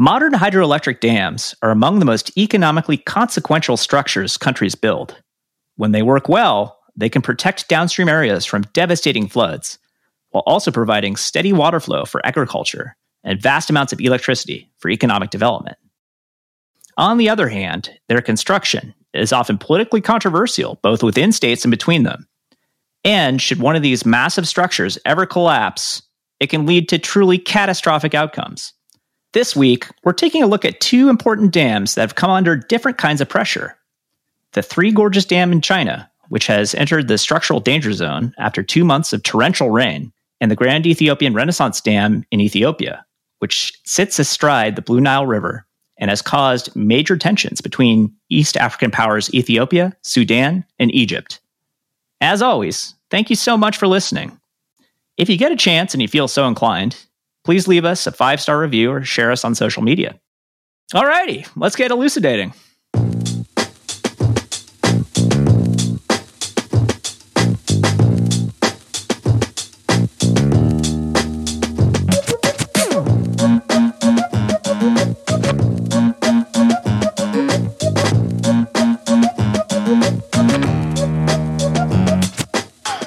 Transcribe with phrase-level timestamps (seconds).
[0.00, 5.20] Modern hydroelectric dams are among the most economically consequential structures countries build.
[5.74, 9.76] When they work well, they can protect downstream areas from devastating floods,
[10.30, 15.30] while also providing steady water flow for agriculture and vast amounts of electricity for economic
[15.30, 15.78] development.
[16.96, 22.04] On the other hand, their construction is often politically controversial, both within states and between
[22.04, 22.28] them.
[23.02, 26.02] And should one of these massive structures ever collapse,
[26.38, 28.74] it can lead to truly catastrophic outcomes.
[29.32, 32.96] This week, we're taking a look at two important dams that have come under different
[32.96, 33.76] kinds of pressure.
[34.52, 38.84] The Three Gorges Dam in China, which has entered the structural danger zone after two
[38.84, 43.04] months of torrential rain, and the Grand Ethiopian Renaissance Dam in Ethiopia,
[43.40, 45.66] which sits astride the Blue Nile River
[45.98, 51.40] and has caused major tensions between East African powers Ethiopia, Sudan, and Egypt.
[52.22, 54.40] As always, thank you so much for listening.
[55.18, 57.04] If you get a chance and you feel so inclined,
[57.48, 60.20] please leave us a five star review or share us on social media.
[60.92, 62.52] Alrighty, let's get elucidating.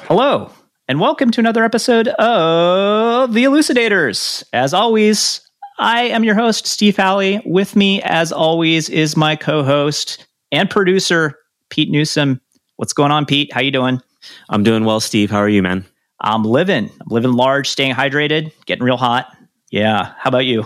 [0.08, 0.52] Hello,
[0.92, 4.44] and welcome to another episode of The Elucidators.
[4.52, 5.40] As always,
[5.80, 7.42] I am your host, Steve Halley.
[7.46, 12.42] With me, as always, is my co-host and producer, Pete Newsom.
[12.76, 13.54] What's going on, Pete?
[13.54, 14.02] How you doing?
[14.50, 15.32] I'm doing well, Steve.
[15.32, 15.86] How are you, man?
[16.20, 16.90] I'm living.
[17.00, 19.34] I'm living large, staying hydrated, getting real hot.
[19.70, 20.12] Yeah.
[20.18, 20.66] How about you?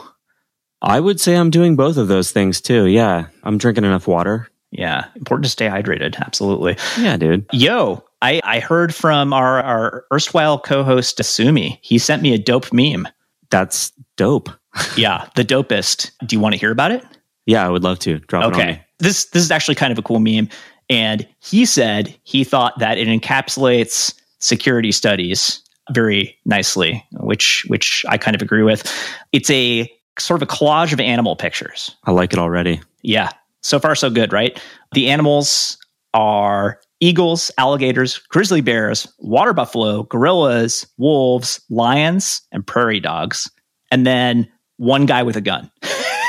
[0.81, 2.87] I would say I'm doing both of those things too.
[2.87, 3.27] Yeah.
[3.43, 4.49] I'm drinking enough water.
[4.71, 5.05] Yeah.
[5.15, 6.17] Important to stay hydrated.
[6.17, 6.77] Absolutely.
[6.99, 7.45] Yeah, dude.
[7.53, 11.77] Yo, I, I heard from our, our erstwhile co-host Asumi.
[11.81, 13.07] He sent me a dope meme.
[13.51, 14.49] That's dope.
[14.97, 16.09] yeah, the dopest.
[16.25, 17.05] Do you want to hear about it?
[17.45, 18.17] Yeah, I would love to.
[18.21, 18.81] Drop it on Okay.
[18.97, 20.49] This this is actually kind of a cool meme.
[20.89, 28.17] And he said he thought that it encapsulates security studies very nicely, which which I
[28.17, 28.91] kind of agree with.
[29.33, 31.95] It's a sort of a collage of animal pictures.
[32.05, 32.81] I like it already.
[33.03, 33.29] Yeah.
[33.61, 34.59] So far, so good, right?
[34.93, 35.77] The animals
[36.15, 43.49] are eagles, alligators, grizzly bears, water buffalo, gorillas, wolves, lions, and prairie dogs.
[43.91, 45.71] And then one guy with a gun.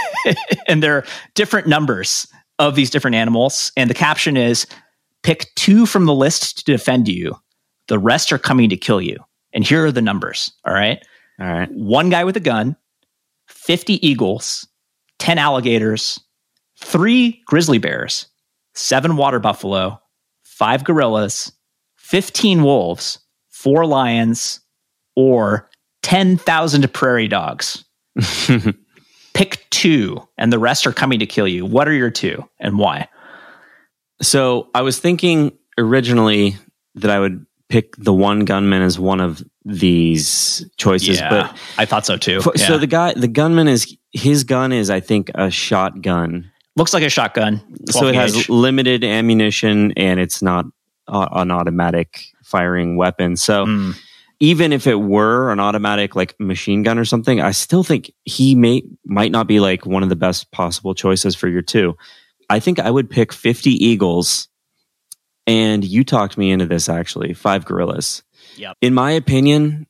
[0.68, 1.04] and there are
[1.34, 2.26] different numbers
[2.58, 3.72] of these different animals.
[3.76, 4.66] And the caption is
[5.22, 7.36] pick two from the list to defend you.
[7.88, 9.18] The rest are coming to kill you.
[9.52, 10.52] And here are the numbers.
[10.66, 11.02] All right
[11.40, 11.70] All right.
[11.72, 12.76] one guy with a gun,
[13.48, 14.66] 50 eagles,
[15.18, 16.20] 10 alligators,
[16.78, 18.26] three grizzly bears,
[18.74, 20.00] seven water buffalo,
[20.58, 21.52] five gorillas,
[21.96, 23.18] 15 wolves,
[23.50, 24.60] four lions,
[25.14, 25.68] or
[26.02, 27.84] 10,000 prairie dogs.
[29.34, 31.66] Pick two, and the rest are coming to kill you.
[31.66, 33.08] What are your two and why?
[34.22, 36.56] so I was thinking originally
[36.94, 42.06] that I would pick the one gunman as one of these choices, but I thought
[42.06, 42.38] so too.
[42.38, 42.66] F- Yeah.
[42.66, 46.50] So the guy, the gunman is his gun is, I think, a shotgun.
[46.76, 47.60] Looks like a shotgun.
[47.90, 48.48] So it has gauge.
[48.48, 50.66] limited ammunition and it's not
[51.08, 53.36] uh, an automatic firing weapon.
[53.36, 53.96] So Mm.
[54.40, 58.54] even if it were an automatic like machine gun or something, I still think he
[58.54, 61.96] may might not be like one of the best possible choices for your two.
[62.50, 64.48] I think I would pick 50 eagles
[65.46, 68.22] and you talked me into this actually, five gorillas.
[68.56, 68.76] Yep.
[68.80, 69.86] In my opinion,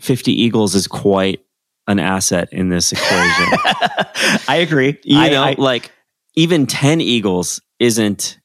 [0.00, 1.40] 50 eagles is quite
[1.90, 3.18] an asset in this equation.
[4.48, 4.98] I agree.
[5.04, 5.90] you I- know, I- like
[6.36, 8.38] even 10 eagles isn't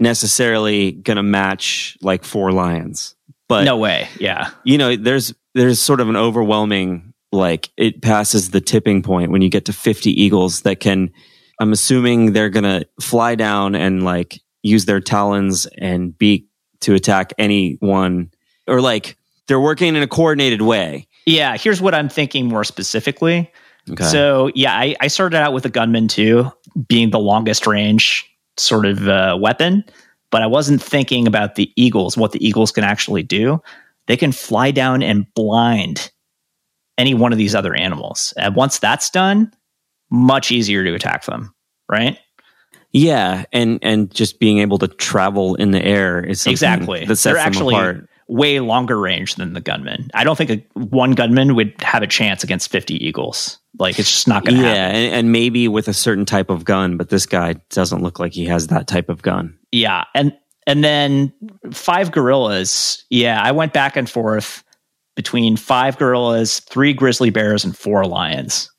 [0.00, 3.14] necessarily going to match like four lions.
[3.48, 4.08] But no way.
[4.20, 4.50] Yeah.
[4.64, 9.42] you know, there's there's sort of an overwhelming like it passes the tipping point when
[9.42, 11.10] you get to 50 eagles that can
[11.60, 16.46] I'm assuming they're going to fly down and like use their talons and beak
[16.82, 18.30] to attack anyone
[18.68, 19.16] or like
[19.48, 21.07] they're working in a coordinated way.
[21.28, 21.56] Yeah.
[21.56, 23.50] Here's what I'm thinking more specifically.
[23.90, 24.04] Okay.
[24.04, 26.50] So yeah, I, I started out with a gunman too,
[26.88, 29.84] being the longest range sort of uh, weapon,
[30.30, 33.62] but I wasn't thinking about the eagles, what the eagles can actually do.
[34.06, 36.10] They can fly down and blind
[36.98, 38.34] any one of these other animals.
[38.36, 39.52] And once that's done,
[40.10, 41.54] much easier to attack them,
[41.88, 42.18] right?
[42.92, 47.00] yeah, and and just being able to travel in the air is Exactly.
[47.04, 48.07] that sets They're them actually apart.
[48.28, 50.08] Way longer range than the gunman.
[50.14, 53.58] I don't think a, one gunman would have a chance against 50 eagles.
[53.78, 54.96] Like it's just not going to Yeah, happen.
[54.96, 58.32] and, and maybe with a certain type of gun, but this guy doesn't look like
[58.32, 59.56] he has that type of gun.
[59.72, 60.32] Yeah, and
[60.66, 61.32] and then
[61.72, 63.04] five gorillas.
[63.08, 64.62] Yeah, I went back and forth
[65.16, 68.70] between five gorillas, three grizzly bears, and four lions.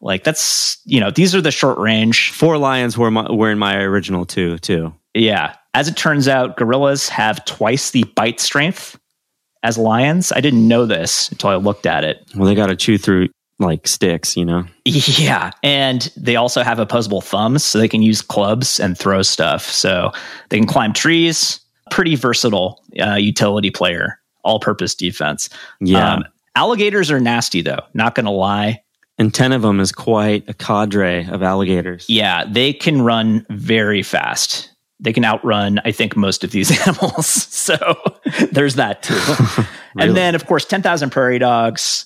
[0.00, 2.30] Like that's, you know, these are the short range.
[2.32, 4.94] Four lions were my, were in my original two too.
[5.18, 5.54] Yeah.
[5.74, 8.98] As it turns out, gorillas have twice the bite strength
[9.62, 10.32] as lions.
[10.32, 12.24] I didn't know this until I looked at it.
[12.34, 13.28] Well, they got to chew through
[13.58, 14.64] like sticks, you know?
[14.84, 15.50] Yeah.
[15.62, 19.64] And they also have opposable thumbs, so they can use clubs and throw stuff.
[19.64, 20.12] So
[20.48, 21.60] they can climb trees.
[21.90, 25.48] Pretty versatile uh, utility player, all purpose defense.
[25.80, 26.14] Yeah.
[26.14, 26.24] Um,
[26.54, 28.82] alligators are nasty, though, not going to lie.
[29.18, 32.06] and 10 of them is quite a cadre of alligators.
[32.08, 34.67] Yeah, they can run very fast.
[35.00, 37.26] They can outrun, I think, most of these animals.
[37.26, 37.76] So
[38.52, 39.64] there's that too.
[39.94, 40.08] Really?
[40.08, 42.04] And then, of course, 10,000 prairie dogs.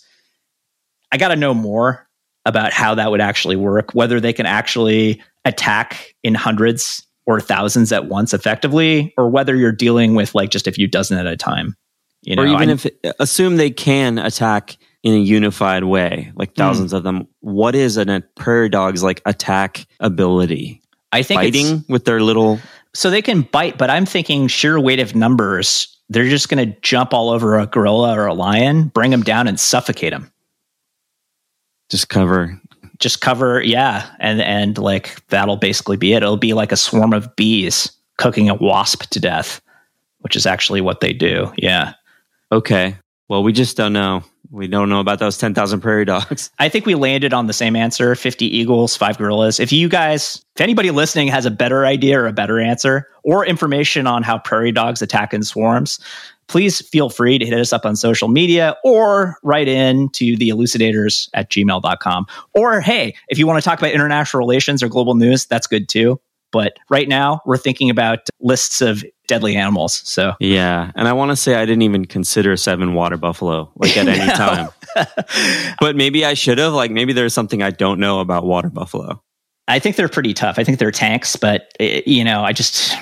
[1.10, 2.08] I got to know more
[2.46, 7.92] about how that would actually work, whether they can actually attack in hundreds or thousands
[7.92, 11.36] at once effectively, or whether you're dealing with like just a few dozen at a
[11.36, 11.76] time.
[12.22, 12.86] You know, or even I- if
[13.18, 16.60] assume they can attack in a unified way, like hmm.
[16.60, 17.26] thousands of them.
[17.40, 20.80] What is an, a prairie dog's like attack ability?
[21.12, 22.60] I think it's- Fighting with their little
[22.94, 26.78] So they can bite, but I'm thinking sheer weight of numbers, they're just going to
[26.80, 30.30] jump all over a gorilla or a lion, bring them down and suffocate them.
[31.90, 32.58] just cover.
[32.98, 36.22] Just cover, yeah, and and like that'll basically be it.
[36.22, 39.60] It'll be like a swarm of bees cooking a wasp to death,
[40.20, 41.52] which is actually what they do.
[41.56, 41.94] Yeah.
[42.52, 42.94] Okay.
[43.28, 44.22] Well, we just don't know.
[44.52, 46.50] We don't know about those 10,000 prairie dogs.
[46.58, 49.58] I think we landed on the same answer 50 eagles, five gorillas.
[49.58, 53.46] If you guys, if anybody listening has a better idea or a better answer or
[53.46, 55.98] information on how prairie dogs attack in swarms,
[56.48, 60.50] please feel free to hit us up on social media or write in to the
[60.50, 62.26] elucidators at gmail.com.
[62.52, 65.88] Or hey, if you want to talk about international relations or global news, that's good
[65.88, 66.20] too.
[66.52, 70.02] But right now, we're thinking about lists of deadly animals.
[70.04, 70.92] So Yeah.
[70.94, 74.30] And I want to say I didn't even consider seven water buffalo like at any
[74.32, 74.68] time.
[75.80, 76.74] But maybe I should have.
[76.74, 79.22] Like maybe there's something I don't know about water buffalo.
[79.68, 80.58] I think they're pretty tough.
[80.58, 82.94] I think they're tanks, but eh, you know, I just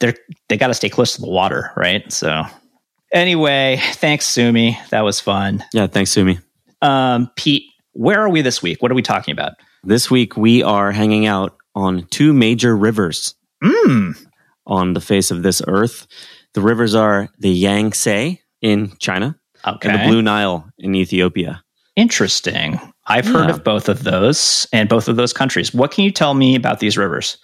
[0.00, 0.14] they're
[0.48, 2.10] they got to stay close to the water, right?
[2.12, 2.44] So
[3.12, 4.78] anyway, thanks, Sumi.
[4.90, 5.64] That was fun.
[5.72, 5.86] Yeah.
[5.86, 6.38] Thanks, Sumi.
[6.80, 8.80] Um, Pete, where are we this week?
[8.82, 9.52] What are we talking about?
[9.82, 14.14] This week we are hanging out on two major rivers Mm,
[14.66, 16.06] on the face of this earth.
[16.52, 19.36] The rivers are the Yangtze in China
[19.66, 21.62] okay, and the Blue Nile in Ethiopia.
[21.96, 22.78] interesting.
[23.06, 23.54] I've heard Yeah.
[23.56, 25.72] of both of those and both of those countries.
[25.74, 27.36] What can you tell me about these rivers?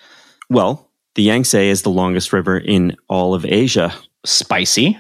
[0.49, 3.93] Well, the Yangtze is the longest river in all of Asia.
[4.27, 4.99] Spicy.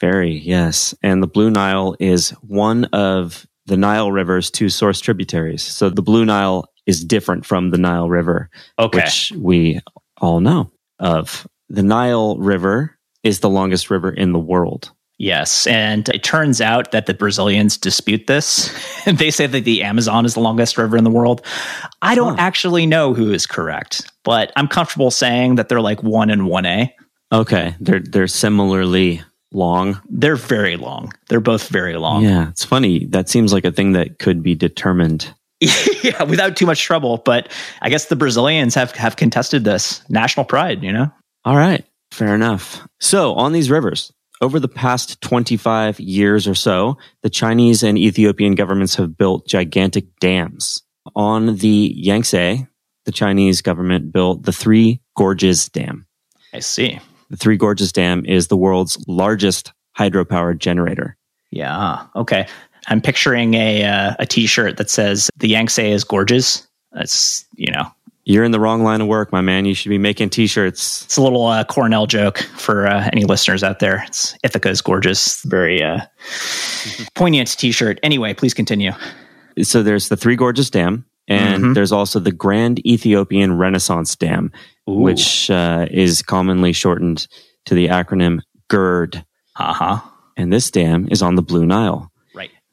[0.00, 0.94] Very, yes.
[1.02, 5.62] And the Blue Nile is one of the Nile River's two source tributaries.
[5.62, 8.50] So the Blue Nile is different from the Nile River,
[8.80, 8.98] Okay.
[8.98, 9.80] which we
[10.20, 11.46] all know of.
[11.68, 14.90] The Nile River is the longest river in the world.
[15.20, 18.70] Yes, and it turns out that the Brazilians dispute this.
[19.04, 21.44] They say that the Amazon is the longest river in the world.
[22.02, 22.44] I don't Huh.
[22.46, 26.90] actually know who is correct, but I'm comfortable saying that they're like 1 and 1A.
[27.32, 30.00] Okay, they're they're similarly long.
[30.08, 31.12] They're very long.
[31.28, 32.22] They're both very long.
[32.22, 33.06] Yeah, it's funny.
[33.06, 35.34] That seems like a thing that could be determined.
[36.02, 37.50] yeah, without too much trouble, but
[37.82, 40.08] I guess the Brazilians have have contested this.
[40.08, 41.10] National pride, you know.
[41.44, 42.86] All right, fair enough.
[43.00, 48.54] So, on these rivers, over the past 25 years or so, the Chinese and Ethiopian
[48.54, 50.82] governments have built gigantic dams.
[51.16, 52.66] On the Yangtze,
[53.04, 56.06] the Chinese government built the Three Gorges Dam.
[56.52, 57.00] I see.
[57.30, 61.16] The Three Gorges Dam is the world's largest hydropower generator.
[61.50, 62.06] Yeah.
[62.14, 62.46] Okay.
[62.88, 67.84] I'm picturing a uh, a T-shirt that says "The Yangtze is gorgeous." That's you know
[68.24, 69.64] You're in the wrong line of work, my man.
[69.66, 71.04] You should be making t-shirts.
[71.04, 74.04] It's a little uh, Cornell joke for uh, any listeners out there.
[74.06, 75.42] It's Ithaca is gorgeous.
[75.44, 76.00] Very uh,
[77.14, 77.98] poignant T-shirt.
[78.02, 78.92] Anyway, please continue.
[79.62, 81.74] So there's the Three Gorges Dam, and Mhm.
[81.74, 84.52] there's also the Grand Ethiopian Renaissance Dam,
[84.88, 84.94] Ooh.
[84.94, 87.26] which uh, is commonly shortened
[87.66, 89.24] to the acronym GERD.
[89.56, 90.00] uh huh.
[90.36, 92.12] And this dam is on the Blue Nile.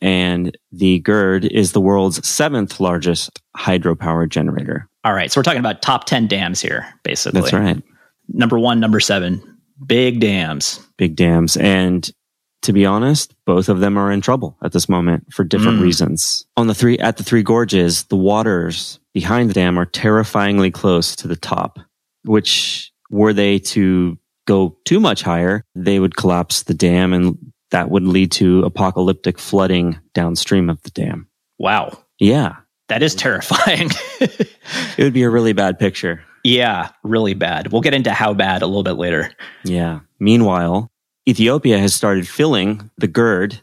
[0.05, 4.87] And the GERD is the world's seventh largest hydropower generator.
[5.03, 5.31] All right.
[5.31, 7.41] So we're talking about top ten dams here, basically.
[7.41, 7.81] That's right.
[8.29, 9.41] Number one, number seven,
[9.85, 10.79] big dams.
[10.97, 11.57] Big dams.
[11.57, 12.07] And
[12.61, 15.83] to be honest, both of them are in trouble at this moment for different Mm.
[15.83, 16.45] reasons.
[16.55, 21.15] On the three, at the three gorges, the waters behind the dam are terrifyingly close
[21.15, 21.79] to the top,
[22.25, 27.37] which were they to go too much higher, they would collapse the dam and
[27.75, 31.27] that would lead to apocalyptic flooding downstream of the dam.
[31.59, 32.55] Wow, Yeah.
[32.87, 33.89] that is terrifying.
[34.97, 36.23] It would be a really bad picture.
[36.45, 37.71] yeah, really bad.
[37.71, 39.29] We'll get into how bad a little bit later.
[39.65, 39.99] Yeah.
[40.19, 40.89] Meanwhile,
[41.27, 43.59] Ethiopia has started filling the GERD,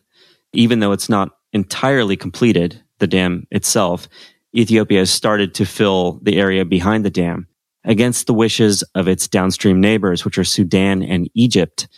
[0.52, 4.08] even though it's not entirely completed, the dam itself.
[4.54, 7.46] Ethiopia has started to fill the area behind the dam
[7.84, 11.88] against the wishes of its downstream neighbors, which are Sudan and Egypt,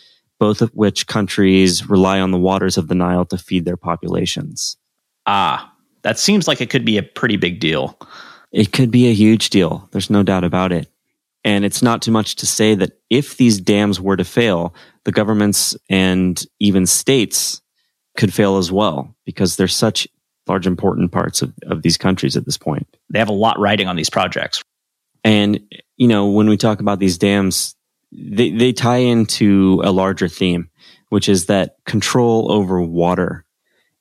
[0.45, 4.77] both of which countries rely on the waters of the Nile to feed their populations.
[5.25, 5.73] Ah,
[6.03, 7.97] that seems like it could be a pretty big deal.
[8.51, 9.89] It could be a huge deal.
[9.91, 10.87] There's no doubt about it.
[11.43, 15.11] And it's not too much to say that if these dams were to fail, the
[15.11, 17.59] governments and even states
[18.15, 20.07] could fail as well because they're such
[20.45, 22.85] large, important parts of, of these countries at this point.
[23.09, 24.61] They have a lot riding on these projects.
[25.23, 25.59] And,
[25.97, 27.74] you know, when we talk about these dams,
[28.17, 30.69] they, they tie into a larger theme,
[31.09, 33.45] which is that control over water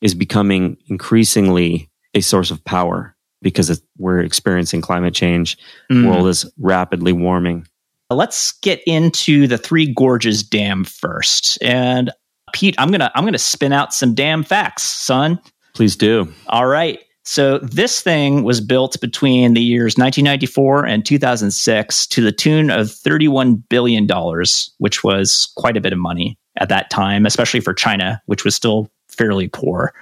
[0.01, 5.59] is becoming increasingly a source of power because we're experiencing climate change.
[5.91, 6.03] Mm.
[6.03, 7.67] The world is rapidly warming.
[8.11, 11.59] Let's get into the Three Gorges Dam first.
[11.63, 12.11] And
[12.53, 15.41] Pete, I'm gonna I'm gonna spin out some damn facts, son.
[15.75, 16.33] Please do.
[16.49, 17.01] All right.
[17.25, 22.91] So this thing was built between the years 1994 and 2006 to the tune of
[22.91, 27.73] 31 billion dollars, which was quite a bit of money at that time, especially for
[27.73, 29.95] China, which was still fairly poor.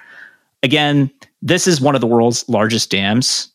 [0.64, 1.10] Again,
[1.40, 3.48] this is one of the world's largest dams.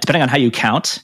[0.00, 1.02] Depending on how you count,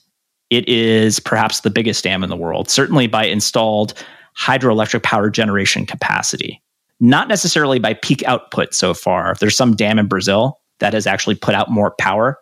[0.49, 3.93] it is perhaps the biggest dam in the world, certainly by installed
[4.39, 6.63] hydroelectric power generation capacity.
[6.99, 9.35] Not necessarily by peak output so far.
[9.39, 12.39] There's some dam in Brazil that has actually put out more power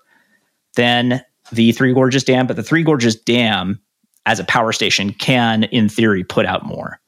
[0.76, 1.22] than
[1.52, 3.80] the Three Gorges Dam, but the Three Gorges Dam
[4.26, 7.00] as a power station can, in theory, put out more.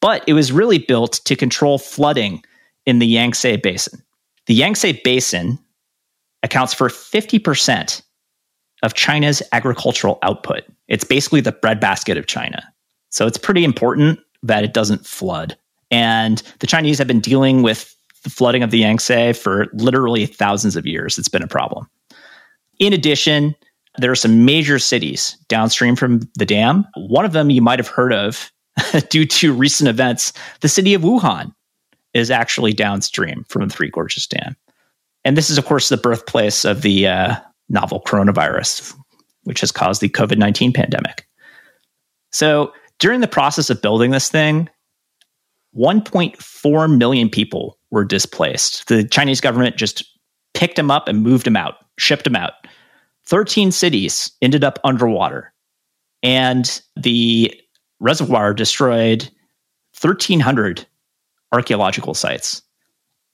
[0.00, 2.44] But it was really built to control flooding
[2.84, 4.02] in the Yangtze Basin.
[4.46, 5.58] The Yangtze Basin
[6.42, 8.02] accounts for 50%
[8.82, 10.64] of China's agricultural output.
[10.88, 12.62] It's basically the breadbasket of China.
[13.10, 15.56] So it's pretty important that it doesn't flood.
[15.90, 17.95] And the Chinese have been dealing with
[18.26, 21.16] the flooding of the Yangtze for literally thousands of years.
[21.16, 21.88] It's been a problem.
[22.80, 23.54] In addition,
[23.98, 26.84] there are some major cities downstream from the dam.
[26.96, 28.50] One of them you might have heard of
[29.10, 30.32] due to recent events.
[30.60, 31.54] The city of Wuhan
[32.14, 34.56] is actually downstream from the Three Gorges Dam.
[35.24, 37.36] And this is, of course, the birthplace of the uh,
[37.68, 38.92] novel coronavirus,
[39.44, 41.28] which has caused the COVID 19 pandemic.
[42.32, 44.68] So during the process of building this thing,
[45.76, 48.88] 1.4 million people were displaced.
[48.88, 50.04] The Chinese government just
[50.52, 52.52] picked them up and moved them out, shipped them out.
[53.24, 55.50] 13 cities ended up underwater.
[56.22, 57.58] And the
[57.98, 59.22] reservoir destroyed
[59.98, 60.86] 1,300
[61.52, 62.60] archaeological sites.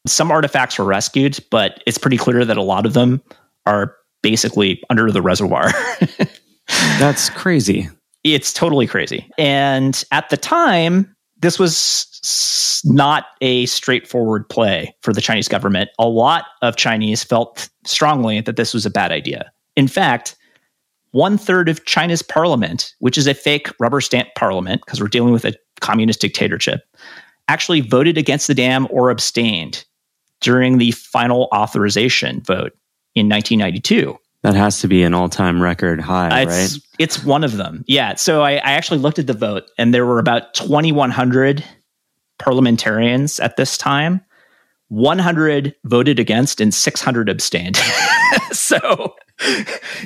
[0.07, 3.21] Some artifacts were rescued, but it's pretty clear that a lot of them
[3.67, 5.71] are basically under the reservoir.
[7.01, 7.89] That's crazy.
[8.23, 9.29] It's totally crazy.
[9.39, 12.12] And at the time, this was
[12.85, 15.91] not a straightforward play for the Chinese government.
[15.99, 19.53] A lot of Chinese felt strongly that this was a bad idea.
[19.77, 20.37] In fact,
[21.13, 25.33] one third of China's parliament, which is a fake rubber stamp parliament because we're dealing
[25.33, 26.83] with a communist dictatorship,
[27.49, 29.85] actually voted against the dam or abstained
[30.41, 32.73] during the final authorization vote
[33.15, 34.19] in 1992.
[34.43, 36.83] That has to be an all-time record high, it's, right?
[36.99, 37.85] It's one of them.
[37.87, 38.17] Yeah.
[38.17, 41.63] So I, I actually looked at the vote, and there were about 2,100
[42.43, 44.21] parliamentarians at this time.
[44.89, 47.77] 100 voted against, and 600 abstained.
[48.53, 49.15] so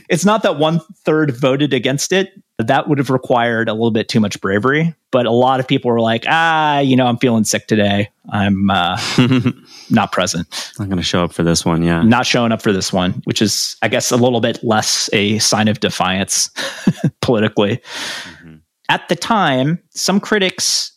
[0.08, 2.30] it's not that one third voted against it.
[2.58, 4.94] That would have required a little bit too much bravery.
[5.10, 8.10] But a lot of people were like, ah, you know, I'm feeling sick today.
[8.30, 8.96] I'm uh,
[9.90, 10.72] not present.
[10.78, 11.82] I'm going to show up for this one.
[11.82, 12.02] Yeah.
[12.02, 15.38] Not showing up for this one, which is, I guess, a little bit less a
[15.40, 16.50] sign of defiance
[17.20, 17.78] politically.
[18.22, 18.56] Mm-hmm.
[18.88, 20.95] At the time, some critics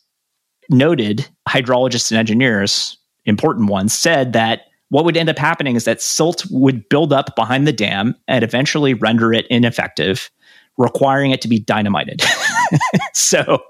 [0.70, 6.02] noted, hydrologists and engineers, important ones, said that what would end up happening is that
[6.02, 10.30] silt would build up behind the dam and eventually render it ineffective,
[10.78, 12.24] requiring it to be dynamited.
[13.14, 13.64] so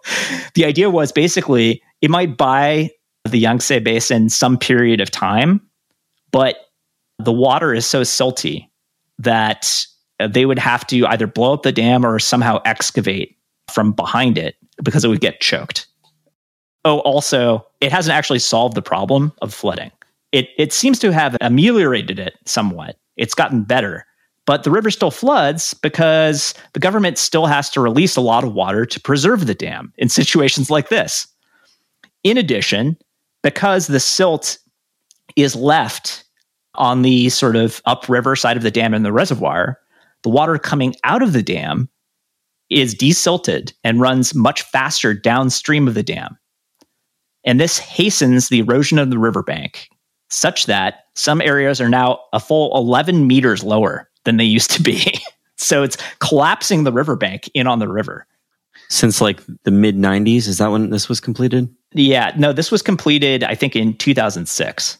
[0.53, 2.89] the idea was basically it might buy
[3.25, 5.62] the Yangtze Basin some period of time,
[6.32, 6.56] but
[7.18, 8.68] the water is so silty
[9.18, 9.86] that
[10.29, 13.36] they would have to either blow up the dam or somehow excavate
[13.70, 15.88] from behind it because it would get choked.
[16.89, 19.91] Oh, also, it hasn't actually solved the problem of flooding
[20.31, 22.98] it, it seems to have ameliorated it somewhat.
[23.17, 24.05] It's gotten better.
[24.46, 28.53] But the river still floods because the government still has to release a lot of
[28.53, 31.27] water to preserve the dam in situations like this.
[32.24, 32.98] In addition,
[33.43, 34.58] because the silt
[35.36, 36.24] is left
[36.75, 39.79] on the sort of upriver side of the dam in the reservoir,
[40.24, 41.89] the water coming out of the dam
[42.69, 46.38] is desilted and runs much faster downstream of the dam.
[47.46, 49.89] And this hastens the erosion of the riverbank
[50.29, 54.81] such that some areas are now a full 11 meters lower than they used to
[54.81, 55.19] be.
[55.58, 58.27] so it's collapsing the riverbank in on the river.
[58.89, 61.74] Since like the mid 90s, is that when this was completed?
[61.93, 64.98] Yeah, no, this was completed I think in 2006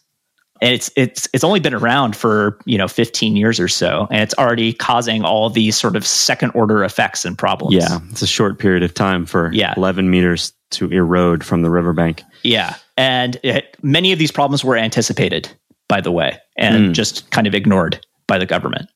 [0.62, 4.22] and it's it's it's only been around for you know 15 years or so and
[4.22, 7.76] it's already causing all these sort of second order effects and problems.
[7.76, 9.74] Yeah it's a short period of time for yeah.
[9.78, 12.24] 11 meters to erode from the riverbank.
[12.44, 15.50] Yeah and it, many of these problems were anticipated
[15.88, 16.94] by the way and mm.
[16.94, 18.90] just kind of ignored by the government.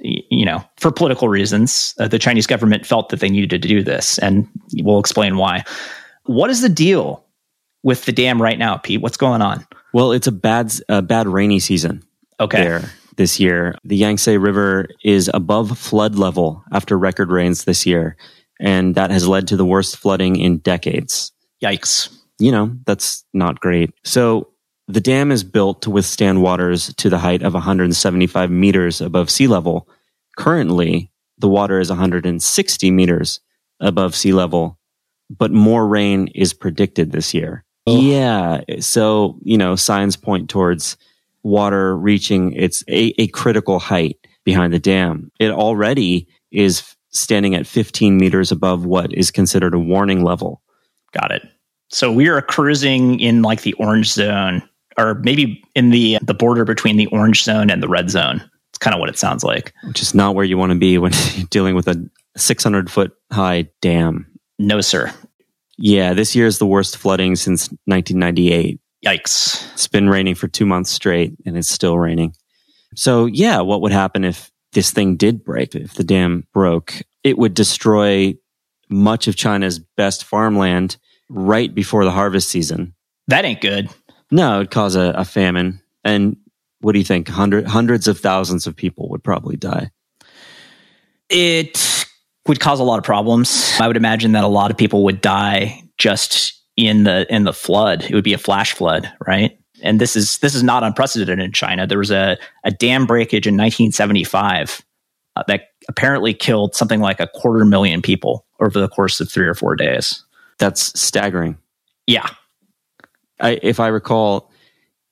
[0.00, 3.82] You know for political reasons uh, the chinese government felt that they needed to do
[3.82, 4.48] this and
[4.82, 5.64] we'll explain why.
[6.26, 7.24] What is the deal
[7.82, 9.00] with the dam right now pete?
[9.00, 12.02] What's going on well, it's a bad, a bad rainy season.
[12.38, 12.62] Okay.
[12.62, 18.16] There this year, the Yangtze River is above flood level after record rains this year,
[18.60, 21.32] and that has led to the worst flooding in decades.
[21.62, 22.14] Yikes!
[22.38, 23.90] You know that's not great.
[24.04, 24.48] So
[24.88, 29.46] the dam is built to withstand waters to the height of 175 meters above sea
[29.46, 29.88] level.
[30.36, 33.40] Currently, the water is 160 meters
[33.80, 34.78] above sea level,
[35.30, 37.64] but more rain is predicted this year.
[37.86, 38.62] Yeah.
[38.80, 40.96] So, you know, signs point towards
[41.42, 45.30] water reaching its a, a critical height behind the dam.
[45.38, 50.62] It already is standing at 15 meters above what is considered a warning level.
[51.12, 51.42] Got it.
[51.90, 54.62] So we are cruising in like the orange zone
[54.96, 58.42] or maybe in the the border between the orange zone and the red zone.
[58.70, 59.72] It's kind of what it sounds like.
[59.86, 63.12] Which is not where you want to be when you're dealing with a 600 foot
[63.30, 64.26] high dam.
[64.58, 65.12] No, sir.
[65.78, 68.80] Yeah, this year is the worst flooding since 1998.
[69.04, 69.72] Yikes.
[69.74, 72.34] It's been raining for two months straight and it's still raining.
[72.94, 75.74] So, yeah, what would happen if this thing did break?
[75.74, 78.34] If the dam broke, it would destroy
[78.88, 80.96] much of China's best farmland
[81.28, 82.94] right before the harvest season.
[83.28, 83.90] That ain't good.
[84.30, 85.80] No, it'd cause a, a famine.
[86.04, 86.36] And
[86.80, 87.28] what do you think?
[87.28, 89.90] Hundred, hundreds of thousands of people would probably die.
[91.30, 91.76] It
[92.46, 93.72] would cause a lot of problems.
[93.80, 97.52] I would imagine that a lot of people would die just in the in the
[97.52, 98.04] flood.
[98.04, 99.58] It would be a flash flood, right?
[99.82, 101.86] And this is this is not unprecedented in China.
[101.86, 104.82] There was a, a dam breakage in 1975
[105.36, 109.46] uh, that apparently killed something like a quarter million people over the course of three
[109.46, 110.24] or four days.
[110.58, 111.58] That's staggering.
[112.06, 112.28] Yeah.
[113.40, 114.50] I, if I recall,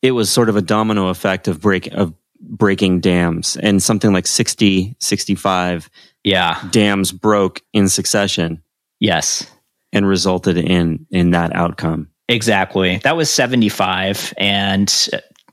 [0.01, 4.27] it was sort of a domino effect of break of breaking dams and something like
[4.27, 5.91] 60, 65
[6.25, 6.63] yeah.
[6.71, 8.63] dams broke in succession
[9.01, 9.47] yes.
[9.93, 12.09] and resulted in in that outcome.
[12.29, 12.99] Exactly.
[12.99, 15.09] That was 75 and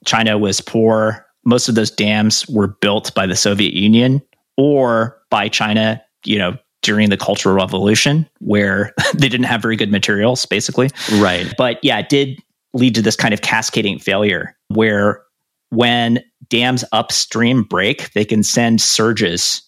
[0.05, 1.25] china was poor.
[1.45, 4.21] Most of those dams were built by the soviet union
[4.57, 9.91] or by china you know during the cultural revolution where they didn't have very good
[9.91, 10.89] materials basically.
[11.13, 11.53] Right.
[11.57, 12.39] But yeah it did
[12.73, 15.23] lead to this kind of cascading failure where
[15.69, 19.63] when dams upstream break they can send surges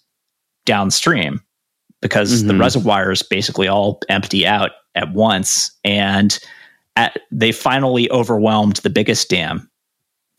[0.66, 1.42] downstream
[2.02, 2.48] because mm-hmm.
[2.48, 5.72] the reservoirs basically all empty out at once.
[5.84, 6.38] And
[6.96, 9.70] at, they finally overwhelmed the biggest dam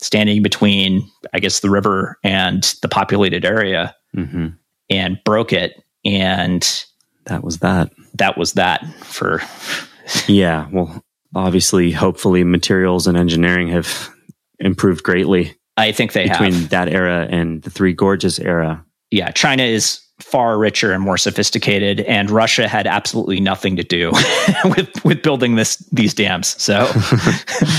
[0.00, 4.48] standing between, I guess, the river and the populated area mm-hmm.
[4.90, 5.82] and broke it.
[6.04, 6.84] And
[7.26, 7.92] that was that.
[8.14, 9.40] That was that for.
[10.26, 10.68] yeah.
[10.72, 11.04] Well,
[11.34, 14.10] obviously, hopefully, materials and engineering have
[14.58, 15.56] improved greatly.
[15.76, 16.68] I think they between have.
[16.70, 18.84] that era and the Three Gorges era.
[19.10, 24.12] Yeah, China is far richer and more sophisticated, and Russia had absolutely nothing to do
[24.64, 26.60] with with building this these dams.
[26.62, 26.90] So,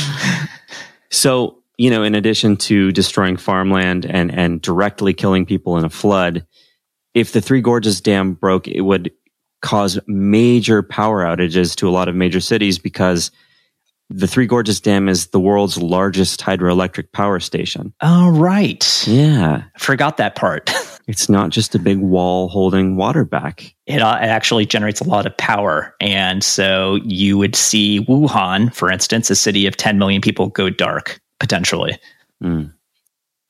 [1.12, 5.90] so you know, in addition to destroying farmland and and directly killing people in a
[5.90, 6.46] flood,
[7.14, 9.12] if the Three Gorges Dam broke, it would
[9.62, 13.32] cause major power outages to a lot of major cities because
[14.10, 17.94] the Three Gorges Dam is the world's largest hydroelectric power station.
[18.02, 19.08] Oh, right.
[19.08, 19.64] Yeah.
[19.78, 20.72] Forgot that part.
[21.08, 23.76] it's not just a big wall holding water back.
[23.86, 25.96] It, uh, it actually generates a lot of power.
[26.00, 30.70] And so you would see Wuhan, for instance, a city of 10 million people, go
[30.70, 31.98] dark potentially.
[32.42, 32.74] Mm.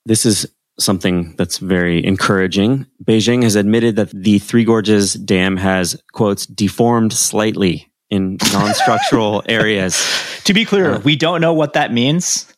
[0.05, 0.47] This is
[0.79, 2.87] something that's very encouraging.
[3.03, 10.05] Beijing has admitted that the Three Gorges Dam has, quotes, deformed slightly in non-structural areas.
[10.45, 12.51] To be clear, uh, we don't know what that means.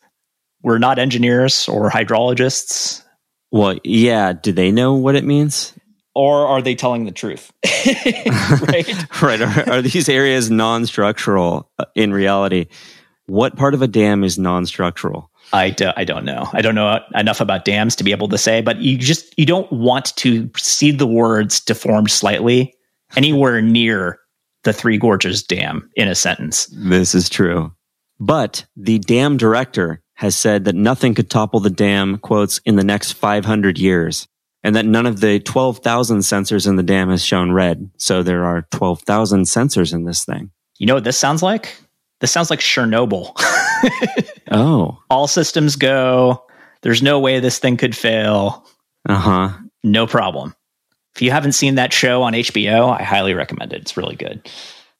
[0.62, 3.02] We're not engineers or hydrologists.
[3.50, 4.32] Well, yeah.
[4.32, 5.72] Do they know what it means?
[6.14, 7.52] Or are they telling the truth?
[8.68, 9.22] right.
[9.22, 9.42] right.
[9.42, 12.66] Are, are these areas non-structural uh, in reality?
[13.26, 15.30] What part of a dam is non-structural?
[15.52, 16.48] I, do, I don't know.
[16.52, 19.46] I don't know enough about dams to be able to say, but you just you
[19.46, 22.74] don't want to see the words deformed slightly
[23.16, 24.18] anywhere near
[24.64, 26.66] the Three Gorges Dam in a sentence.
[26.72, 27.72] This is true.
[28.18, 32.84] But the dam director has said that nothing could topple the dam, quotes, in the
[32.84, 34.26] next 500 years.
[34.64, 37.88] and that none of the 12,000 sensors in the dam has shown red.
[37.98, 40.50] So there are 12,000 sensors in this thing.
[40.78, 41.76] You know what this sounds like?
[42.20, 43.32] This sounds like Chernobyl.
[44.50, 44.98] oh.
[45.08, 46.44] All systems go.
[46.82, 48.66] There's no way this thing could fail.
[49.08, 49.48] Uh huh.
[49.84, 50.56] No problem.
[51.14, 53.82] If you haven't seen that show on HBO, I highly recommend it.
[53.82, 54.50] It's really good.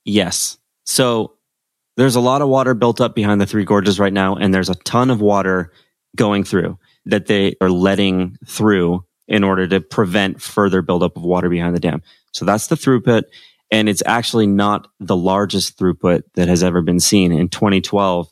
[0.04, 0.58] Yes.
[0.84, 1.32] So
[1.96, 4.68] there's a lot of water built up behind the Three Gorges right now, and there's
[4.68, 5.72] a ton of water
[6.14, 11.48] going through that they are letting through in order to prevent further buildup of water
[11.48, 12.02] behind the dam.
[12.32, 13.24] So that's the throughput.
[13.70, 17.32] And it's actually not the largest throughput that has ever been seen.
[17.32, 18.28] In 2012,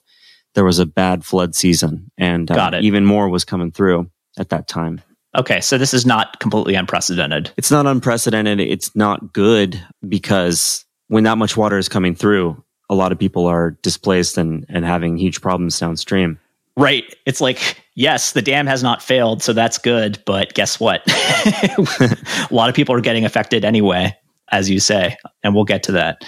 [0.55, 4.69] there was a bad flood season and uh, even more was coming through at that
[4.69, 5.01] time.
[5.37, 7.51] Okay, so this is not completely unprecedented.
[7.57, 8.61] It's not unprecedented.
[8.61, 13.47] It's not good because when that much water is coming through, a lot of people
[13.47, 16.39] are displaced and, and having huge problems downstream.
[16.77, 17.05] Right.
[17.25, 20.21] It's like, yes, the dam has not failed, so that's good.
[20.27, 21.03] But guess what?
[21.07, 24.17] a lot of people are getting affected anyway,
[24.51, 25.17] as you say.
[25.43, 26.25] And we'll get to that.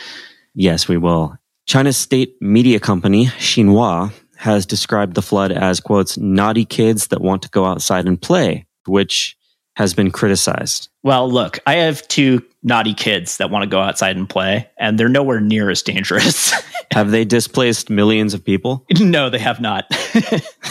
[0.54, 1.36] Yes, we will.
[1.66, 7.42] China's state media company, Xinhua, has described the flood as, quotes, naughty kids that want
[7.42, 9.35] to go outside and play, which
[9.76, 10.88] has been criticized.
[11.02, 14.98] Well, look, I have two naughty kids that want to go outside and play, and
[14.98, 16.52] they're nowhere near as dangerous.
[16.92, 18.84] have they displaced millions of people?
[18.98, 19.84] No, they have not.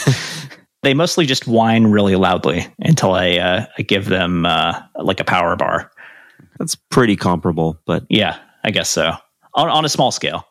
[0.84, 5.26] they mostly just whine really loudly until I, uh, I give them uh, like a
[5.26, 5.92] power bar.
[6.58, 9.14] That's pretty comparable, but yeah, I guess so
[9.54, 10.48] on, on a small scale.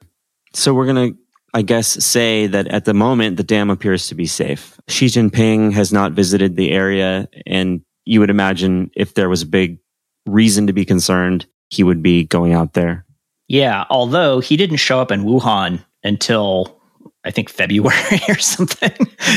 [0.54, 1.10] so we're gonna
[1.54, 4.78] I guess, say that at the moment the dam appears to be safe.
[4.88, 9.46] Xi Jinping has not visited the area, and you would imagine if there was a
[9.46, 9.78] big
[10.26, 13.04] reason to be concerned, he would be going out there.
[13.48, 16.80] Yeah, although he didn't show up in Wuhan until
[17.24, 18.92] I think February or something.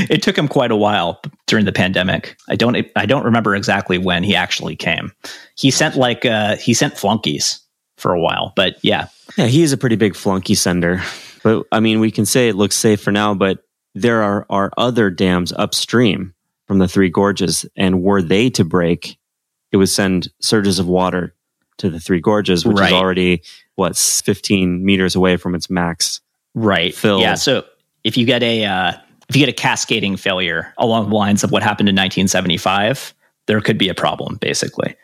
[0.09, 2.37] it took him quite a while during the pandemic.
[2.49, 5.11] I don't I don't remember exactly when he actually came.
[5.57, 7.59] He sent like uh, he sent flunkies
[7.97, 9.07] for a while, but yeah.
[9.37, 11.01] Yeah, he is a pretty big flunky sender.
[11.43, 14.71] But I mean, we can say it looks safe for now, but there are, are
[14.77, 16.33] other dams upstream
[16.71, 17.65] from the Three Gorges.
[17.75, 19.17] And were they to break,
[19.73, 21.35] it would send surges of water
[21.79, 22.93] to the Three Gorges, which right.
[22.93, 23.43] is already,
[23.75, 26.21] what, 15 meters away from its max.
[26.55, 26.95] Right.
[26.95, 27.19] Fill.
[27.19, 27.33] Yeah.
[27.33, 27.65] So
[28.05, 28.93] if you get a, uh,
[29.27, 33.13] if you get a cascading failure along the lines of what happened in 1975,
[33.47, 34.95] there could be a problem, basically.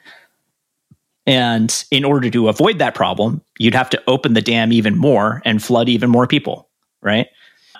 [1.25, 5.41] And in order to avoid that problem, you'd have to open the dam even more
[5.43, 6.69] and flood even more people,
[7.01, 7.27] right?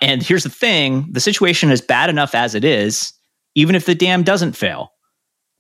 [0.02, 3.14] And here's the thing the situation is bad enough as it is
[3.58, 4.94] even if the dam doesn't fail.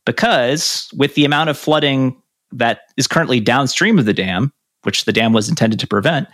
[0.05, 2.15] Because with the amount of flooding
[2.51, 6.27] that is currently downstream of the dam, which the dam was intended to prevent,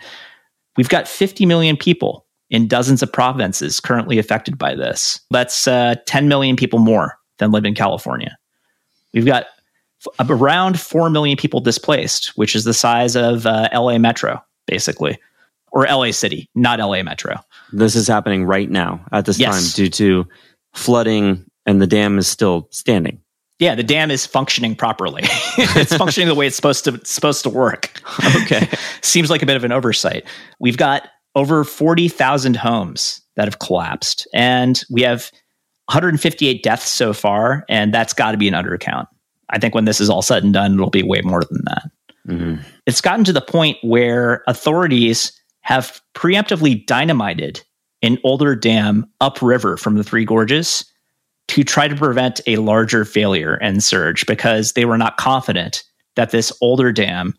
[0.76, 5.18] we've got 50 million people in dozens of provinces currently affected by this.
[5.30, 8.36] That's uh, 10 million people more than live in California.
[9.14, 9.46] We've got
[10.20, 15.18] f- around 4 million people displaced, which is the size of uh, LA Metro, basically,
[15.72, 17.36] or LA City, not LA Metro.
[17.72, 19.54] This is happening right now at this yes.
[19.54, 20.28] time due to
[20.74, 23.20] flooding and the dam is still standing.
[23.58, 25.22] Yeah, the dam is functioning properly.
[25.58, 28.00] it's functioning the way it's supposed to supposed to work.
[28.42, 28.68] Okay.
[29.00, 30.24] Seems like a bit of an oversight.
[30.60, 35.32] We've got over 40,000 homes that have collapsed and we have
[35.86, 39.06] 158 deaths so far and that's got to be an undercount.
[39.50, 41.82] I think when this is all said and done it'll be way more than that.
[42.28, 42.62] Mm-hmm.
[42.86, 47.62] It's gotten to the point where authorities have preemptively dynamited
[48.02, 50.84] an older dam upriver from the Three Gorges
[51.48, 55.82] to try to prevent a larger failure and surge because they were not confident
[56.16, 57.34] that this older dam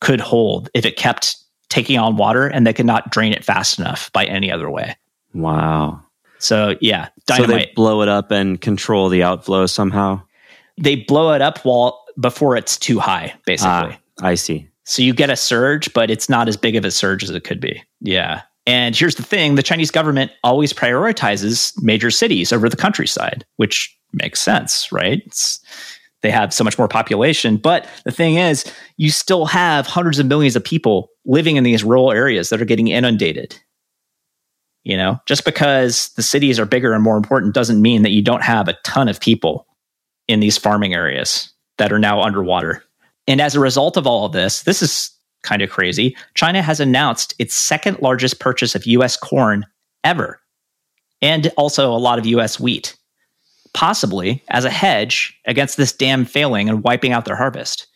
[0.00, 1.36] could hold if it kept
[1.68, 4.96] taking on water and they could not drain it fast enough by any other way.
[5.34, 6.02] Wow.
[6.38, 7.50] So yeah, dynamite.
[7.50, 10.22] So they blow it up and control the outflow somehow.
[10.76, 13.70] They blow it up while before it's too high, basically.
[13.70, 14.68] Ah, I see.
[14.84, 17.44] So you get a surge, but it's not as big of a surge as it
[17.44, 17.82] could be.
[18.00, 18.42] Yeah.
[18.66, 23.96] And here's the thing the Chinese government always prioritizes major cities over the countryside, which
[24.12, 25.22] makes sense, right?
[25.26, 25.60] It's,
[26.22, 27.56] they have so much more population.
[27.56, 28.64] But the thing is,
[28.96, 32.66] you still have hundreds of millions of people living in these rural areas that are
[32.66, 33.58] getting inundated.
[34.84, 38.22] You know, just because the cities are bigger and more important doesn't mean that you
[38.22, 39.66] don't have a ton of people
[40.26, 42.82] in these farming areas that are now underwater.
[43.28, 45.10] And as a result of all of this, this is
[45.42, 49.66] kind of crazy, China has announced its second largest purchase of US corn
[50.04, 50.40] ever,
[51.20, 52.96] and also a lot of US wheat,
[53.74, 57.86] possibly as a hedge against this dam failing and wiping out their harvest.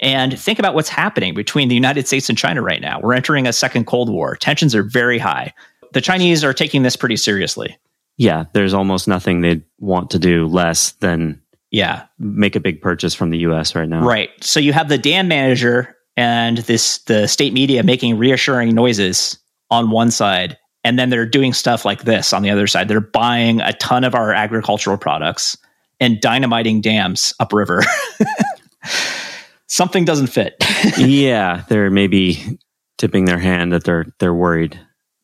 [0.00, 2.98] And think about what's happening between the United States and China right now.
[3.00, 4.34] We're entering a second Cold War.
[4.36, 5.54] Tensions are very high.
[5.92, 7.76] The Chinese are taking this pretty seriously.
[8.16, 12.04] Yeah, there's almost nothing they'd want to do less than Yeah.
[12.18, 14.04] make a big purchase from the US right now.
[14.04, 14.30] Right.
[14.40, 19.38] So you have the dam manager and this the state media making reassuring noises
[19.70, 22.88] on one side and then they're doing stuff like this on the other side.
[22.88, 25.56] They're buying a ton of our agricultural products
[26.00, 27.82] and dynamiting dams upriver.
[29.68, 30.56] Something doesn't fit.
[30.98, 32.58] yeah, they're maybe
[32.98, 34.78] tipping their hand that they're they're worried.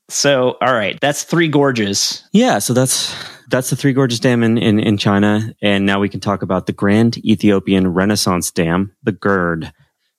[0.09, 2.25] So, all right, that's three gorges.
[2.33, 3.15] Yeah, so that's
[3.51, 5.55] that's the Three Gorges Dam in, in, in China.
[5.63, 9.73] And now we can talk about the Grand Ethiopian Renaissance Dam, the GERD.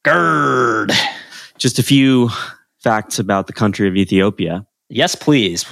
[0.04, 0.92] GERD.
[1.58, 2.30] Just a few
[2.80, 4.66] facts about the country of Ethiopia.
[4.90, 5.66] Yes, please.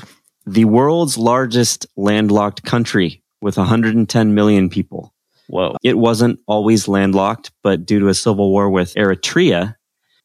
[0.46, 5.14] The world's largest landlocked country with 110 million people.
[5.48, 5.78] Whoa.
[5.84, 9.76] It wasn't always landlocked, but due to a civil war with Eritrea,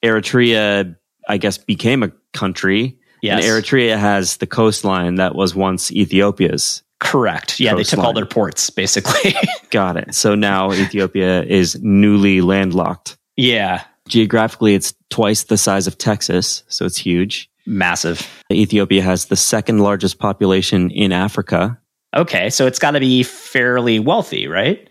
[0.03, 0.97] Eritrea,
[1.29, 2.99] I guess, became a country.
[3.23, 3.45] Yes.
[3.45, 6.83] And Eritrea has the coastline that was once Ethiopia's.
[6.99, 7.61] Correct.
[7.61, 9.35] Yeah, they took all their ports, basically.
[9.71, 10.15] Got it.
[10.15, 13.17] So now Ethiopia is newly landlocked.
[13.37, 17.49] yeah, Geographically, it's twice the size of Texas, so it's huge.
[17.65, 18.29] massive.
[18.53, 21.79] Ethiopia has the second largest population in Africa.
[22.15, 24.87] Okay, so it's got to be fairly wealthy, right?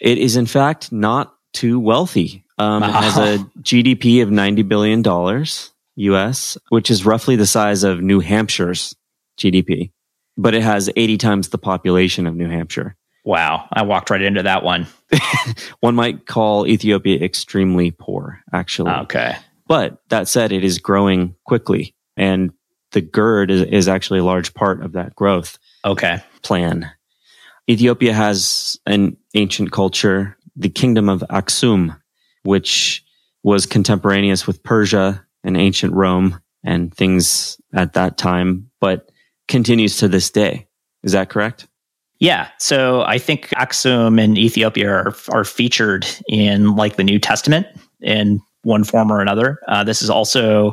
[0.00, 2.44] It is, in fact, not too wealthy.
[2.58, 5.04] Um, It has a GDP of $90 billion
[5.96, 8.96] US, which is roughly the size of New Hampshire's
[9.38, 9.92] GDP,
[10.36, 12.96] but it has 80 times the population of New Hampshire.
[13.24, 14.86] Wow, I walked right into that one.
[15.80, 18.90] One might call Ethiopia extremely poor, actually.
[18.92, 19.36] Okay.
[19.66, 21.94] But that said, it is growing quickly.
[22.18, 22.52] And
[22.92, 26.22] the GERD is, is actually a large part of that growth Okay.
[26.42, 26.90] plan.
[27.68, 31.98] Ethiopia has an ancient culture, the kingdom of Aksum,
[32.42, 33.02] which
[33.42, 39.10] was contemporaneous with Persia and ancient Rome and things at that time, but
[39.48, 40.68] continues to this day.
[41.02, 41.66] Is that correct?
[42.24, 42.48] Yeah.
[42.58, 47.66] So I think Aksum and Ethiopia are, are featured in like the New Testament
[48.00, 49.58] in one form or another.
[49.68, 50.72] Uh, this is also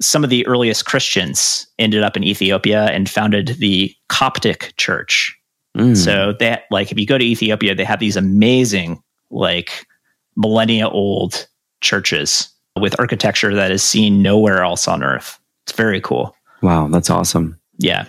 [0.00, 5.32] some of the earliest Christians ended up in Ethiopia and founded the Coptic Church.
[5.78, 5.96] Mm.
[5.96, 9.00] So that like if you go to Ethiopia, they have these amazing
[9.30, 9.86] like
[10.34, 11.46] millennia old
[11.80, 15.38] churches with architecture that is seen nowhere else on earth.
[15.64, 16.34] It's very cool.
[16.60, 17.56] wow, that's awesome.
[17.78, 18.06] Yeah.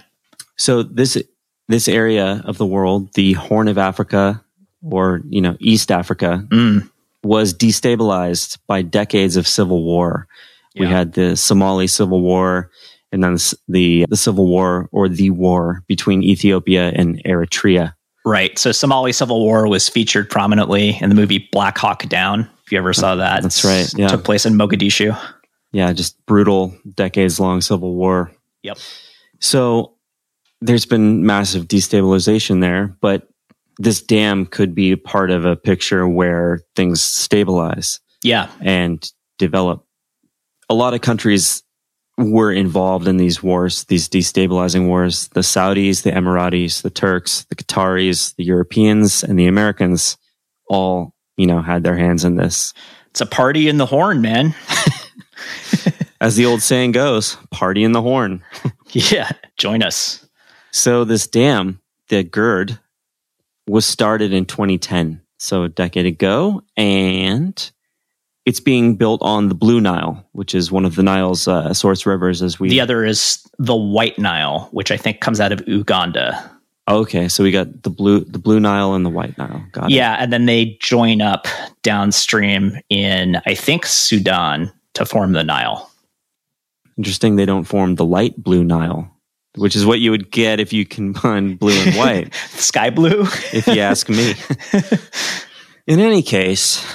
[0.58, 1.22] So this
[1.68, 4.44] this area of the world, the Horn of Africa
[4.84, 6.90] or, you know, East Africa, Mm.
[7.24, 10.28] was destabilized by decades of civil war.
[10.80, 12.70] We had the Somali civil war
[13.12, 17.94] and then the the civil war or the war between Ethiopia and Eritrea.
[18.26, 18.60] Right.
[18.60, 22.42] So Somali Civil War was featured prominently in the movie Black Hawk Down.
[22.66, 24.10] If you ever saw that, That's right, yeah.
[24.10, 25.18] Took place in Mogadishu.
[25.72, 28.32] Yeah, just brutal decades long civil war.
[28.64, 28.78] Yep.
[29.40, 29.94] So
[30.62, 33.28] there's been massive destabilization there, but
[33.80, 38.00] this dam could be part of a picture where things stabilize.
[38.24, 38.50] Yeah.
[38.60, 39.86] and develop.
[40.70, 41.64] A lot of countries
[42.18, 45.28] were involved in these wars, these destabilizing wars.
[45.30, 50.18] The Saudis, the Emiratis, the Turks, the Qataris, the Europeans, and the Americans
[50.68, 52.74] all, you know, had their hands in this.
[53.12, 54.56] It's a party in the horn, man.
[56.22, 58.44] As the old saying goes, party in the horn.
[58.92, 59.32] yeah.
[59.58, 60.27] Join us.
[60.72, 62.80] So this dam, the GERD,
[63.68, 67.72] was started in 2010, so a decade ago, and
[68.46, 72.06] it's being built on the Blue Nile, which is one of the Nile's uh, source
[72.06, 72.42] rivers.
[72.42, 76.50] As we The other is the White Nile, which I think comes out of Uganda.
[76.90, 79.62] okay, so we got the blue, the Blue Nile and the White Nile.
[79.74, 79.96] Got it.
[79.96, 80.16] Yeah.
[80.18, 81.46] And then they join up
[81.84, 85.92] downstream in, I think, Sudan to form the Nile.
[86.98, 87.36] Interesting.
[87.36, 89.12] They don't form the light Blue Nile,
[89.58, 92.34] which is what you would get if you combine blue and white.
[92.50, 93.24] Sky blue.
[93.54, 94.34] if you ask me.
[95.88, 96.86] In any case,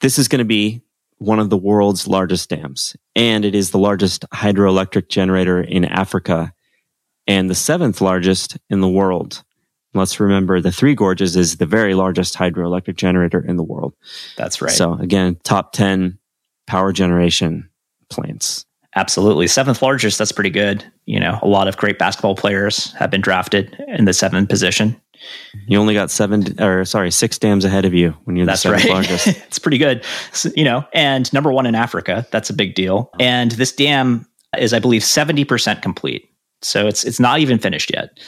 [0.00, 0.82] this is going to be
[1.18, 6.52] one of the world's largest dams, and it is the largest hydroelectric generator in Africa
[7.26, 9.42] and the seventh largest in the world.
[9.94, 13.94] Let's remember the Three Gorges is the very largest hydroelectric generator in the world.
[14.36, 14.72] That's right.
[14.72, 16.18] So again, top 10
[16.66, 17.70] power generation
[18.10, 18.66] plants.
[18.96, 19.46] Absolutely.
[19.46, 20.84] Seventh largest, that's pretty good.
[21.06, 25.00] You know, a lot of great basketball players have been drafted in the seventh position.
[25.66, 28.68] You only got seven or sorry, six dams ahead of you when you're That's the
[28.68, 28.92] seventh right.
[28.92, 29.26] largest.
[29.46, 30.04] it's pretty good.
[30.32, 33.10] So, you know, and number one in Africa, that's a big deal.
[33.18, 34.26] And this dam
[34.58, 36.28] is, I believe, 70% complete.
[36.62, 38.18] So it's it's not even finished yet.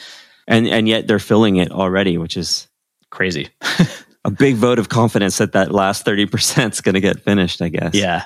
[0.47, 2.67] And and yet they're filling it already, which is
[3.09, 3.49] Crazy.
[4.25, 7.69] a big vote of confidence that that last 30% is going to get finished, I
[7.69, 7.93] guess.
[7.93, 8.25] yeah.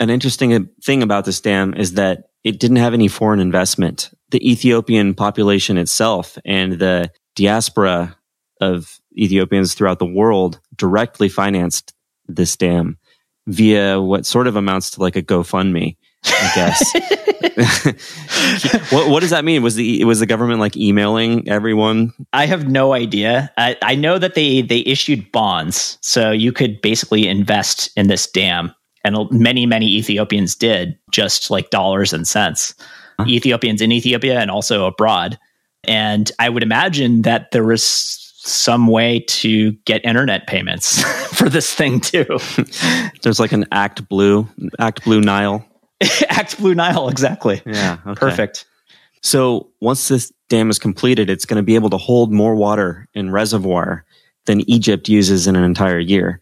[0.00, 4.10] An interesting thing about this dam is that it didn't have any foreign investment.
[4.30, 8.16] The Ethiopian population itself and the diaspora
[8.60, 11.94] of Ethiopians throughout the world directly financed
[12.26, 12.98] this dam
[13.46, 16.94] via what sort of amounts to like a GoFundMe, I guess.
[18.90, 19.62] what, what does that mean?
[19.62, 22.12] Was the was the government like emailing everyone?
[22.32, 23.52] I have no idea.
[23.56, 28.30] I, I know that they they issued bonds, so you could basically invest in this
[28.30, 32.74] dam, and many many Ethiopians did, just like dollars and cents.
[33.18, 33.26] Huh?
[33.28, 35.38] Ethiopians in Ethiopia and also abroad,
[35.84, 37.84] and I would imagine that there was
[38.48, 41.02] some way to get internet payments
[41.36, 42.38] for this thing too.
[43.22, 45.66] There's like an Act Blue, Act Blue Nile.
[46.28, 47.60] Act Blue Nile, exactly.
[47.66, 47.98] Yeah.
[48.06, 48.18] Okay.
[48.18, 48.64] Perfect.
[49.22, 53.08] So once this dam is completed, it's going to be able to hold more water
[53.14, 54.04] in reservoir
[54.46, 56.40] than Egypt uses in an entire year.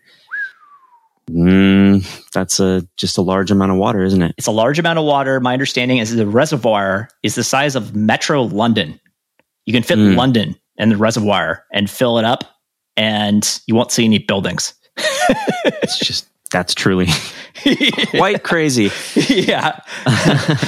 [1.31, 4.35] Mm, that's a just a large amount of water, isn't it?
[4.39, 5.41] It's a large amount of water.
[5.41, 9.01] My understanding is the reservoir is the size of Metro London.
[9.65, 10.17] You can fit mm.
[10.17, 12.45] London in the reservoir and fill it up,
[12.97, 14.75] and you won't see any buildings.
[14.97, 17.09] it's just that's truly
[18.11, 18.91] quite crazy.
[19.29, 19.81] yeah.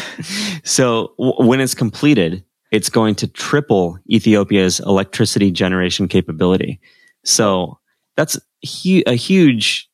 [0.65, 6.81] so w- when it's completed, it's going to triple Ethiopia's electricity generation capability.
[7.25, 7.79] So
[8.17, 8.39] that's
[8.83, 9.88] hu- a huge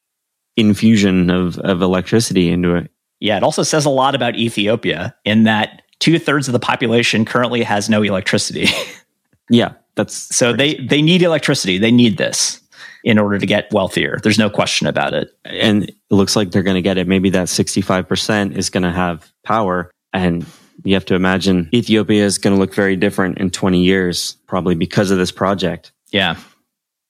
[0.56, 2.90] infusion of, of electricity into it.
[3.20, 7.24] Yeah, it also says a lot about Ethiopia in that two thirds of the population
[7.24, 8.66] currently has no electricity.
[9.50, 10.76] yeah, that's so crazy.
[10.76, 11.78] they they need electricity.
[11.78, 12.60] They need this
[13.04, 14.18] in order to get wealthier.
[14.22, 15.36] There's no question about it.
[15.44, 17.06] And it looks like they're going to get it.
[17.06, 19.90] Maybe that 65% is going to have power.
[20.14, 20.46] And
[20.84, 24.74] you have to imagine Ethiopia is going to look very different in 20 years, probably
[24.74, 25.92] because of this project.
[26.10, 26.36] Yeah.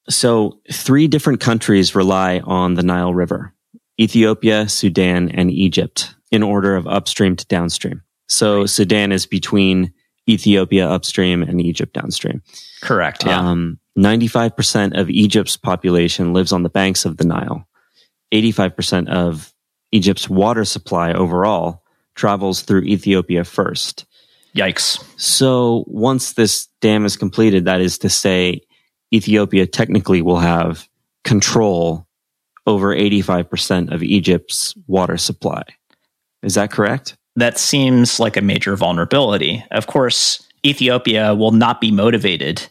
[0.09, 3.55] So three different countries rely on the Nile River
[4.01, 8.03] Ethiopia, Sudan, and Egypt in order of upstream to downstream.
[8.29, 8.71] So right.
[8.71, 9.93] Sudan is between
[10.29, 12.43] Ethiopia upstream and Egypt downstream.
[12.81, 13.25] Correct.
[13.25, 13.39] Yeah.
[13.39, 17.67] Um, 95% of Egypt's population lives on the banks of the Nile.
[18.33, 19.53] 85% of
[19.93, 24.07] Egypt's water supply overall travels through Ethiopia first.
[24.57, 25.05] Yikes.
[25.21, 28.63] So once this dam is completed, that is to say,
[29.15, 30.89] Ethiopia technically will have
[31.23, 32.07] control
[32.67, 35.63] over 85% of Egypt's water supply.
[36.43, 37.17] Is that correct?
[37.37, 39.65] That seems like a major vulnerability.
[39.71, 42.67] Of course, Ethiopia will not be motivated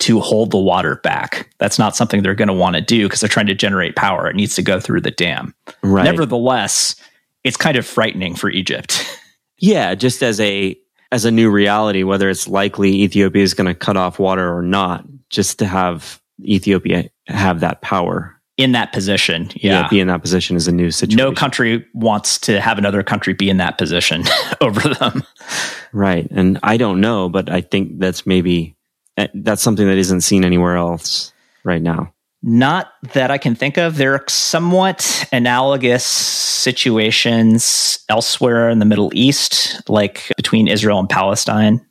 [0.00, 1.50] to hold the water back.
[1.58, 4.28] That's not something they're going to want to do because they're trying to generate power.
[4.28, 5.54] It needs to go through the dam.
[5.82, 6.04] Right.
[6.04, 6.96] Nevertheless,
[7.44, 9.04] it's kind of frightening for Egypt.
[9.58, 10.78] yeah, just as a
[11.12, 14.62] as a new reality, whether it's likely Ethiopia is going to cut off water or
[14.62, 19.50] not, just to have Ethiopia have that power in that position.
[19.56, 19.82] Yeah.
[19.82, 19.88] yeah.
[19.88, 21.16] be in that position is a new situation.
[21.16, 24.22] No country wants to have another country be in that position
[24.60, 25.24] over them.
[25.92, 26.28] Right.
[26.30, 28.76] And I don't know, but I think that's maybe
[29.16, 31.32] Eh, that's something that isn't seen anywhere else
[31.62, 32.12] right now.
[32.42, 33.96] Not that I can think of.
[33.96, 41.84] There are somewhat analogous situations elsewhere in the Middle East, like between Israel and Palestine,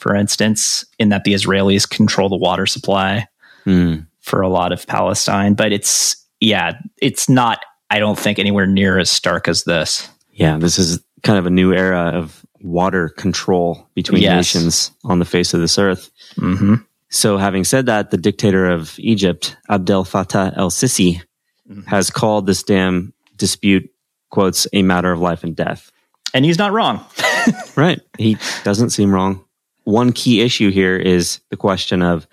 [0.00, 3.28] for instance, in that the Israelis control the water supply
[3.66, 4.06] mm.
[4.20, 5.52] for a lot of Palestine.
[5.52, 7.60] But it's, yeah, it's not,
[7.90, 10.08] I don't think, anywhere near as stark as this.
[10.32, 14.34] Yeah, this is kind of a new era of water control between yes.
[14.36, 16.10] nations on the face of this earth.
[16.36, 16.76] Mm-hmm.
[17.10, 21.20] So, having said that, the dictator of Egypt, Abdel Fattah el Sisi,
[21.68, 21.82] mm-hmm.
[21.82, 23.90] has called this dam dispute,
[24.30, 25.90] quotes, a matter of life and death.
[26.32, 27.04] And he's not wrong.
[27.76, 28.00] right.
[28.16, 29.44] He doesn't seem wrong.
[29.84, 32.26] One key issue here is the question of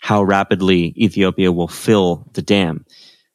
[0.00, 2.84] how rapidly Ethiopia will fill the dam.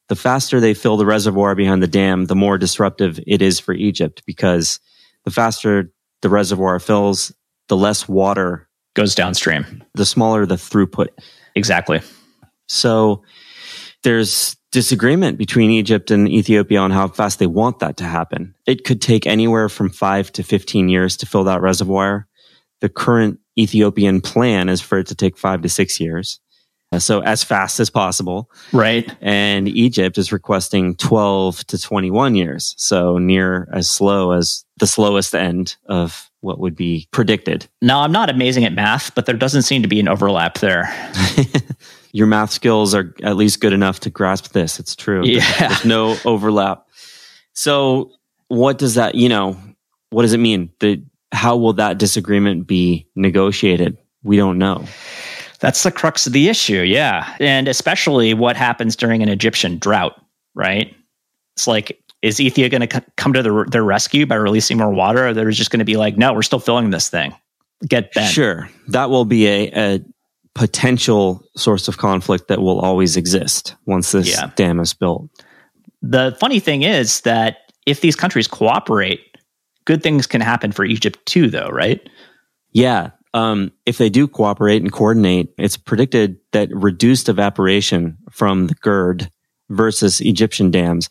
[0.07, 3.73] The faster they fill the reservoir behind the dam, the more disruptive it is for
[3.73, 4.79] Egypt because
[5.25, 7.31] the faster the reservoir fills,
[7.67, 9.83] the less water goes downstream.
[9.93, 11.09] The smaller the throughput.
[11.55, 12.01] Exactly.
[12.67, 13.23] So
[14.03, 18.53] there's disagreement between Egypt and Ethiopia on how fast they want that to happen.
[18.67, 22.27] It could take anywhere from five to 15 years to fill that reservoir.
[22.81, 26.39] The current Ethiopian plan is for it to take five to six years.
[26.91, 28.49] Uh, so as fast as possible.
[28.73, 29.15] Right.
[29.21, 32.73] And Egypt is requesting 12 to 21 years.
[32.77, 37.67] So near as slow as the slowest end of what would be predicted.
[37.81, 40.89] Now, I'm not amazing at math, but there doesn't seem to be an overlap there.
[42.11, 44.79] Your math skills are at least good enough to grasp this.
[44.79, 45.23] It's true.
[45.25, 45.43] Yeah.
[45.59, 46.87] There's no overlap.
[47.53, 48.13] So
[48.47, 49.57] what does that, you know,
[50.09, 50.71] what does it mean?
[50.79, 53.97] The, how will that disagreement be negotiated?
[54.23, 54.85] We don't know.
[55.59, 57.35] That's the crux of the issue, yeah.
[57.39, 60.19] And especially what happens during an Egyptian drought,
[60.55, 60.95] right?
[61.55, 65.27] It's like, is Ethiopia going to come to the, their rescue by releasing more water?
[65.27, 67.33] Or they're just going to be like, no, we're still filling this thing.
[67.87, 68.31] Get bent.
[68.33, 68.69] Sure.
[68.87, 69.99] That will be a, a
[70.55, 74.51] potential source of conflict that will always exist once this Yeah.
[74.55, 75.29] dam is built.
[76.01, 79.21] The funny thing is that if these countries cooperate,
[79.89, 81.99] good things can happen for Egypt too, though, right?
[82.73, 83.09] Yeah.
[83.33, 89.31] Um, if they do cooperate and coordinate, it's predicted that reduced evaporation from the GERD
[89.71, 91.09] versus Egyptian dams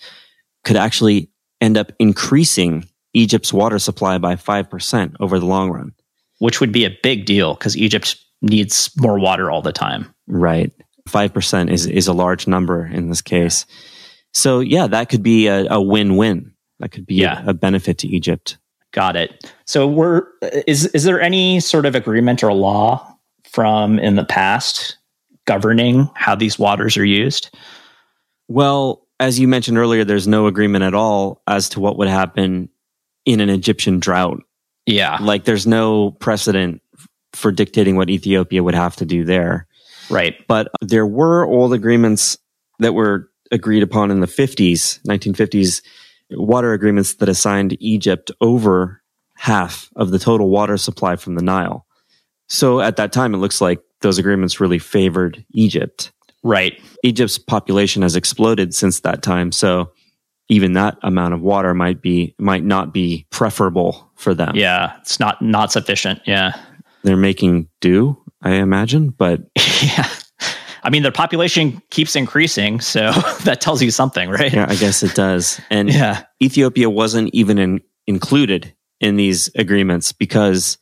[0.64, 1.28] could actually
[1.60, 5.92] end up increasing Egypt's water supply by 5% over the long run.
[6.38, 10.14] Which would be a big deal because Egypt needs more water all the time.
[10.28, 10.70] Right.
[11.08, 13.66] 5% is, is a large number in this case.
[14.34, 16.52] So yeah, that could be a, a win-win.
[16.78, 17.42] That could be Yeah.
[17.44, 18.58] a, a benefit to Egypt.
[18.92, 19.52] Got it.
[19.66, 20.22] So we're
[20.66, 24.96] is is there any sort of agreement or law from in the past
[25.46, 27.54] governing how these waters are used?
[28.48, 32.70] Well, as you mentioned earlier, there's no agreement at all as to what would happen
[33.26, 34.42] in an Egyptian drought.
[34.86, 35.18] Yeah.
[35.20, 36.80] Like there's no precedent
[37.34, 39.66] for dictating what Ethiopia would have to do there.
[40.08, 40.34] Right.
[40.46, 42.38] But there were old agreements
[42.78, 45.82] that were agreed upon in the 50s, 1950s,
[46.30, 49.02] water agreements that assigned Egypt over
[49.36, 51.86] half of the total water supply from the Nile.
[52.48, 56.12] So at that time, it looks like those agreements really favored Egypt.
[56.42, 56.80] Right.
[57.02, 59.52] Egypt's population has exploded since that time.
[59.52, 59.92] So
[60.48, 64.56] even that amount of water might be, might not be preferable for them.
[64.56, 64.96] Yeah.
[65.00, 66.20] It's not not sufficient.
[66.26, 66.58] Yeah.
[67.02, 69.40] They're making do, I imagine, but
[69.82, 70.08] yeah.
[70.88, 73.12] I mean, their population keeps increasing, so
[73.44, 74.50] that tells you something, right?
[74.50, 75.60] yeah, I guess it does.
[75.68, 76.22] And Yeah.
[76.42, 80.78] Ethiopia wasn't even in, included in these agreements because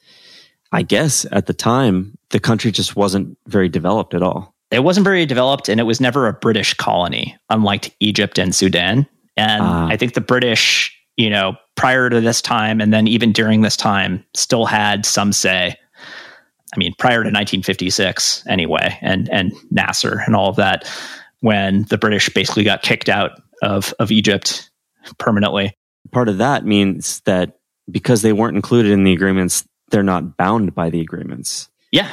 [0.70, 4.54] I guess at the time, the country just wasn't very developed at all.
[4.70, 9.09] It wasn't very developed and it was never a British colony, unlike Egypt and Sudan.
[9.36, 9.88] And Ah.
[9.88, 13.76] I think the British, you know, prior to this time and then even during this
[13.76, 15.76] time, still had some say.
[16.77, 20.89] I mean, prior to 1956, anyway, and and Nasser and all of that,
[21.41, 24.70] when the British basically got kicked out of of Egypt
[25.18, 25.77] permanently.
[26.12, 27.59] Part of that means that
[27.91, 32.11] because they weren't included in the agreements, they're not bound by the agreements, Yeah,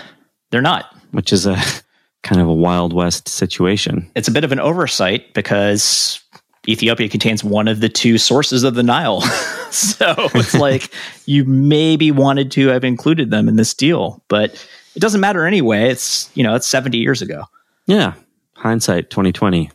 [0.52, 0.96] they're not.
[1.12, 1.58] which is a
[2.24, 4.10] kind of a Wild West situation.
[4.16, 6.23] it's a bit of an oversight because
[6.68, 9.22] Ethiopia contains one of the two sources of the Nile.
[9.72, 10.90] so it's like
[11.26, 14.54] you maybe wanted to have included them in this deal, but
[14.96, 15.90] it doesn't matter anyway.
[15.90, 17.46] It's, you know, it's 70 years ago.
[17.86, 18.14] Yeah.
[18.56, 19.72] Hindsight 2020,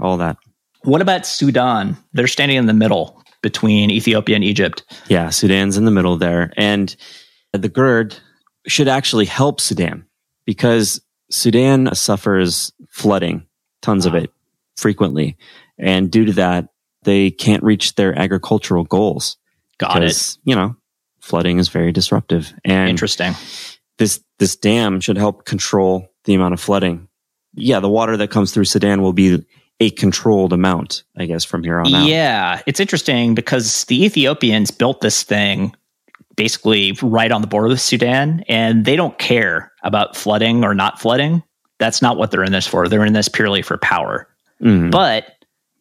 [0.00, 0.38] all that.
[0.84, 1.96] What about Sudan?
[2.12, 4.84] They're standing in the middle between Ethiopia and Egypt.
[5.08, 6.52] Yeah, Sudan's in the middle there.
[6.56, 6.94] And
[7.52, 8.16] the GERD
[8.66, 10.06] should actually help Sudan
[10.46, 13.46] because Sudan suffers flooding,
[13.82, 14.32] tons of it
[14.76, 15.36] frequently.
[15.78, 16.68] And due to that,
[17.02, 19.36] they can't reach their agricultural goals.
[19.78, 20.36] Got it.
[20.44, 20.76] You know,
[21.20, 22.52] flooding is very disruptive.
[22.64, 23.34] And Interesting.
[23.98, 27.08] this, this dam should help control the amount of flooding.
[27.54, 29.44] Yeah, the water that comes through Sudan will be
[29.80, 32.06] a controlled amount, I guess, from here on out.
[32.06, 35.74] Yeah, it's interesting because the Ethiopians built this thing
[36.36, 41.00] basically right on the border with Sudan, and they don't care about flooding or not
[41.00, 41.42] flooding.
[41.78, 42.88] That's not what they're in this for.
[42.88, 44.28] They're in this purely for power.
[44.62, 44.90] Mhm.
[44.90, 45.26] But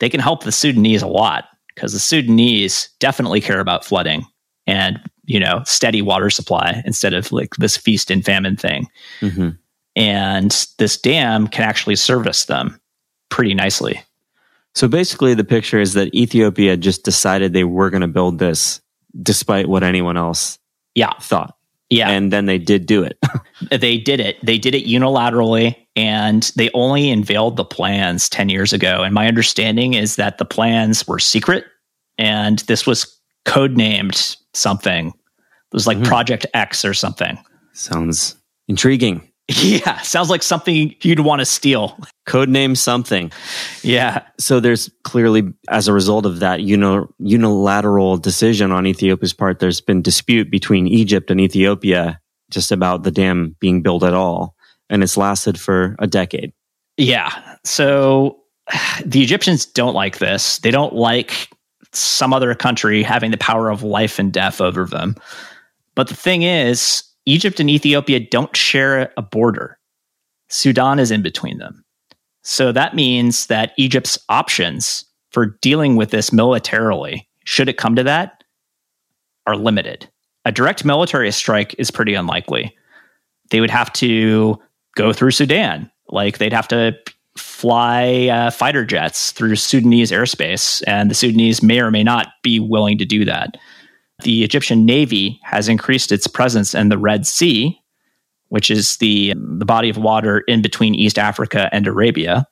[0.02, 4.26] they can help the Sudanese a lot because the Sudanese definitely care about flooding
[4.68, 8.88] and, you know, steady water supply instead of like this feast and famine thing.
[9.22, 9.58] Mhm.
[9.96, 12.80] And this dam can actually service them
[13.30, 14.02] pretty nicely.
[14.74, 18.82] So basically, the picture is that Ethiopia just decided they were going to build this
[19.22, 20.58] despite what anyone else
[20.96, 21.14] Yeah.
[21.22, 21.56] thought.
[21.90, 22.10] Yeah.
[22.10, 23.18] And then they did do it.
[23.82, 24.38] they did it.
[24.44, 29.04] They did it unilaterally and they only unveiled the plans 10 years ago.
[29.04, 31.66] And my understanding is that the plans were secret
[32.18, 35.08] and this was codenamed something.
[35.08, 36.06] It was like Mhm.
[36.06, 37.38] Project X or something.
[37.74, 38.36] Sounds
[38.68, 39.28] intriguing.
[39.54, 41.98] Yeah, sounds like something you'd want to steal.
[42.26, 43.34] Codename something.
[43.84, 44.22] Yeah.
[44.40, 49.82] So there's clearly, as a result of that uni- unilateral decision on Ethiopia's part, there's
[49.82, 54.56] been dispute between Egypt and Ethiopia just about the dam being built at all.
[54.92, 56.54] And it's lasted for a decade.
[56.98, 57.32] Yeah.
[57.64, 58.38] So
[59.06, 60.60] the Egyptians don't like this.
[60.60, 61.50] They don't like
[61.94, 65.16] some other country having the power of life and death over them.
[65.96, 69.78] But the thing is, Egypt and Ethiopia don't share a border.
[70.50, 71.84] Sudan is in between them.
[72.44, 78.04] So that means that Egypt's options for dealing with this militarily, should it come to
[78.04, 78.44] that,
[79.48, 80.10] are limited.
[80.46, 82.76] A direct military strike is pretty unlikely.
[83.50, 84.60] They would have to
[84.96, 85.90] go through Sudan.
[86.10, 86.98] Like they'd have to
[87.38, 92.60] fly uh, fighter jets through Sudanese airspace, and the Sudanese may or may not be
[92.60, 93.58] willing to do that.
[94.24, 97.80] The Egyptian Navy has increased its presence in the Red Sea,
[98.50, 102.46] which is the the body of water in between East Africa and Arabia.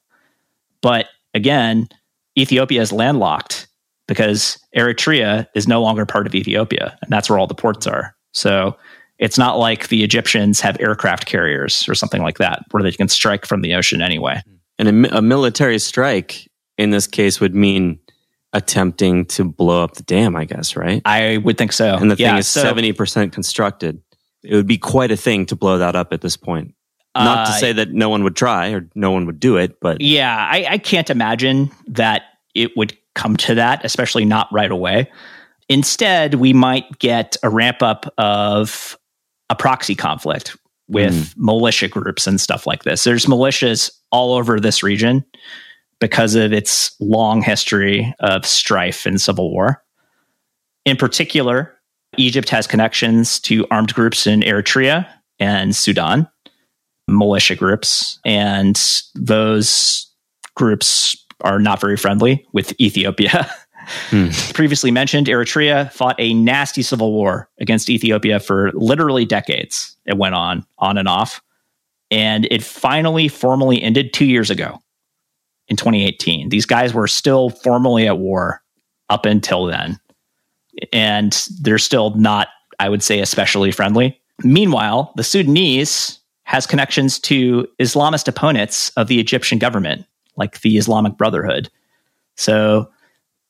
[0.81, 1.87] But again,
[2.37, 3.67] Ethiopia is landlocked
[4.07, 8.15] because Eritrea is no longer part of Ethiopia, and that's where all the ports are.
[8.31, 8.75] So
[9.19, 13.07] it's not like the Egyptians have aircraft carriers or something like that where they can
[13.07, 14.41] strike from the ocean anyway.
[14.77, 17.99] And a, a military strike in this case would mean
[18.53, 21.01] attempting to blow up the dam, I guess, right?
[21.05, 21.95] I would think so.
[21.95, 24.01] And the thing is so- 70% constructed.
[24.41, 26.73] It would be quite a thing to blow that up at this point.
[27.15, 29.79] Not to Uh, say that no one would try or no one would do it,
[29.81, 32.21] but Yeah, I, I can't imagine that
[32.55, 35.11] it would come to that, especially not right away.
[35.67, 38.97] Instead, we might get a ramp up of
[39.49, 40.55] a proxy conflict
[40.87, 41.45] with mm-hmm.
[41.45, 43.03] militia groups and stuff like this.
[43.03, 45.23] There's militias all over this region
[45.99, 49.83] because of its long history of strife and civil war.
[50.85, 51.75] In particular,
[52.17, 55.07] Egypt has connections to armed groups in Eritrea
[55.39, 56.27] and Sudan
[57.09, 58.79] militia groups, and
[59.15, 60.11] those
[60.55, 63.49] groups are not very friendly with Ethiopia.
[64.09, 64.29] Hmm.
[64.53, 69.95] Previously mentioned, Eritrea fought a nasty civil war against Ethiopia for literally decades.
[70.05, 71.41] It went on, on and off.
[72.11, 74.79] And it finally formally ended two years ago
[75.67, 76.49] in 2018.
[76.49, 78.61] These guys were still formally at war
[79.09, 79.99] up until then.
[80.93, 82.47] And they're still not,
[82.79, 84.19] I would say, especially friendly.
[84.43, 91.17] Meanwhile, the Sudanese has connections to Islamist opponents of the Egyptian government, like the Islamic
[91.17, 91.69] Brotherhood.
[92.37, 92.89] So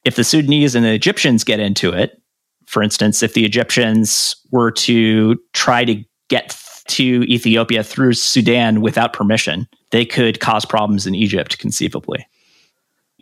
[0.10, 2.20] if the Sudanese and the Egyptians get into it,
[2.66, 9.14] for instance, if the Egyptians were to try to get to Ethiopia through Sudan without
[9.14, 12.26] permission, they could cause problems in Egypt, conceivably.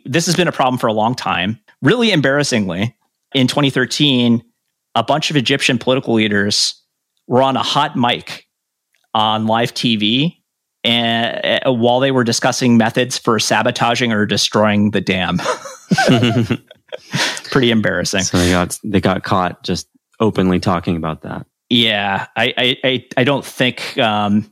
[0.06, 1.58] This has been a problem for a long time.
[1.82, 2.96] Really embarrassingly,
[3.34, 4.42] in 2013,
[4.94, 6.82] a bunch of Egyptian political leaders
[7.26, 8.46] were on a hot mic
[9.12, 10.38] on live TV
[10.84, 15.38] and, uh, while they were discussing methods for sabotaging or destroying the dam.
[17.44, 18.22] Pretty embarrassing.
[18.22, 19.88] so they got they got caught just
[20.20, 21.46] openly talking about that.
[21.70, 24.50] Yeah, I I I, I don't think um,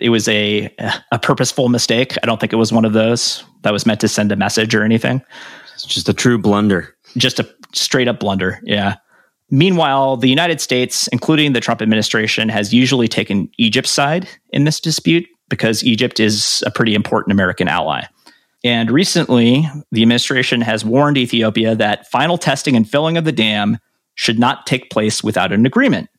[0.00, 0.74] it was a
[1.12, 2.16] a purposeful mistake.
[2.22, 4.74] I don't think it was one of those that was meant to send a message
[4.74, 5.22] or anything.
[5.74, 6.94] It's just a true blunder.
[7.16, 8.60] Just a straight up blunder.
[8.64, 8.96] Yeah.
[9.50, 14.78] Meanwhile, the United States, including the Trump administration, has usually taken Egypt's side in this
[14.78, 18.02] dispute because Egypt is a pretty important American ally.
[18.68, 23.78] And recently, the administration has warned Ethiopia that final testing and filling of the dam
[24.14, 26.10] should not take place without an agreement.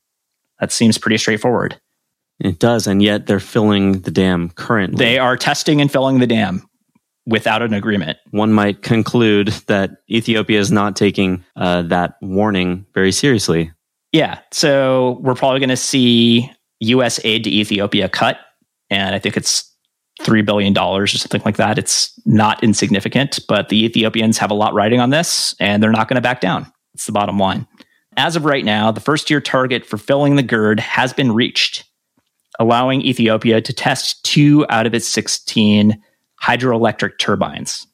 [0.59, 1.79] That seems pretty straightforward.
[2.39, 4.97] It does, and yet they're filling the dam currently.
[4.97, 6.67] They are testing and filling the dam
[7.27, 8.17] without an agreement.
[8.31, 13.71] One might conclude that Ethiopia is not taking uh, that warning very seriously.
[14.11, 14.39] Yeah.
[14.51, 17.19] So we're probably going to see U.S.
[17.23, 18.39] aid to Ethiopia cut.
[18.89, 19.68] And I think it's
[20.19, 21.77] $3 billion or something like that.
[21.77, 26.07] It's not insignificant, but the Ethiopians have a lot riding on this and they're not
[26.07, 26.71] going to back down.
[26.93, 27.67] It's the bottom line.
[28.17, 31.85] As of right now, the first year target for filling the GERD has been reached,
[32.59, 36.01] allowing Ethiopia to test two out of its 16
[36.43, 37.87] hydroelectric turbines.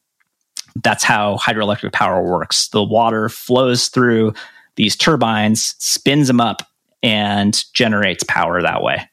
[0.82, 2.68] That's how hydroelectric power works.
[2.68, 4.34] The water flows through
[4.74, 6.62] these turbines, spins them up,
[7.02, 9.08] and generates power that way.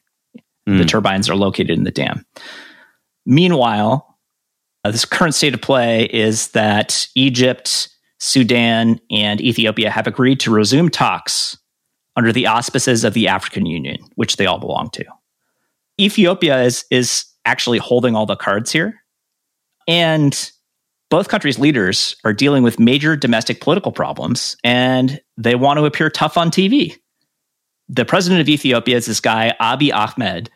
[0.66, 0.88] The Mm.
[0.88, 2.26] turbines are located in the dam.
[3.26, 4.17] Meanwhile,
[4.84, 10.51] uh, this current state of play is that Egypt, Sudan, and Ethiopia have agreed to
[10.51, 11.57] resume talks
[12.15, 15.05] under the auspices of the African Union, which they all belong to.
[15.99, 18.95] Ethiopia is, is actually holding all the cards here.
[19.88, 20.51] And
[21.09, 26.09] both countries' leaders are dealing with major domestic political problems, and they want to appear
[26.09, 26.97] tough on TV.
[27.89, 30.49] The president of Ethiopia is this guy, Abiy Ahmed,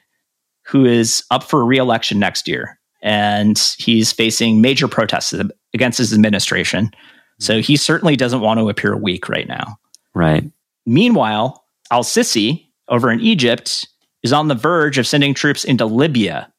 [0.67, 5.33] who is up for re-election next year and he's facing major protests
[5.73, 6.91] against his administration
[7.39, 9.77] so he certainly doesn't want to appear weak right now
[10.15, 10.43] Right.
[10.85, 13.87] meanwhile al-sisi over in egypt
[14.23, 16.51] is on the verge of sending troops into libya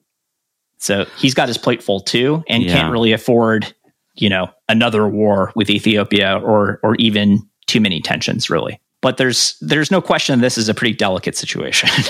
[0.79, 2.73] so he's got his plate full too and Yeah.
[2.75, 3.75] can't really afford
[4.15, 9.57] you know another war with ethiopia or or even too many tensions really but there's
[9.61, 11.89] there's no question this is a pretty delicate situation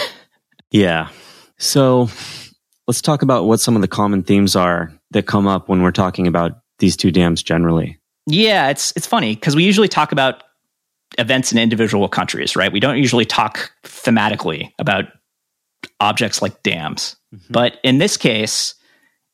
[0.70, 1.08] Yeah.
[1.58, 2.08] So
[2.86, 5.90] let's talk about what some of the common themes are that come up when we're
[5.90, 7.98] talking about these two dams generally.
[8.26, 10.44] Yeah, it's it's funny because we usually talk about
[11.18, 12.72] events in individual countries, right?
[12.72, 15.04] We don't usually talk thematically about
[16.00, 17.16] objects like dams.
[17.34, 17.52] Mm-hmm.
[17.52, 18.74] But in this case,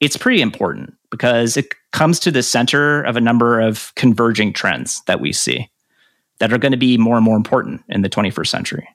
[0.01, 5.03] it's pretty important because it comes to the center of a number of converging trends
[5.07, 5.70] that we see
[6.39, 8.89] that are going to be more and more important in the 21st century.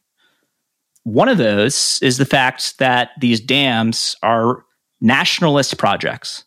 [1.13, 4.63] One of those is the fact that these dams are
[5.01, 6.43] nationalist projects.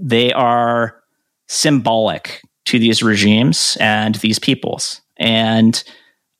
[0.00, 1.02] They are
[1.48, 5.00] symbolic to these regimes and these peoples.
[5.16, 5.82] And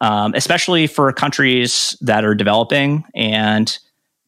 [0.01, 3.78] um, especially for countries that are developing and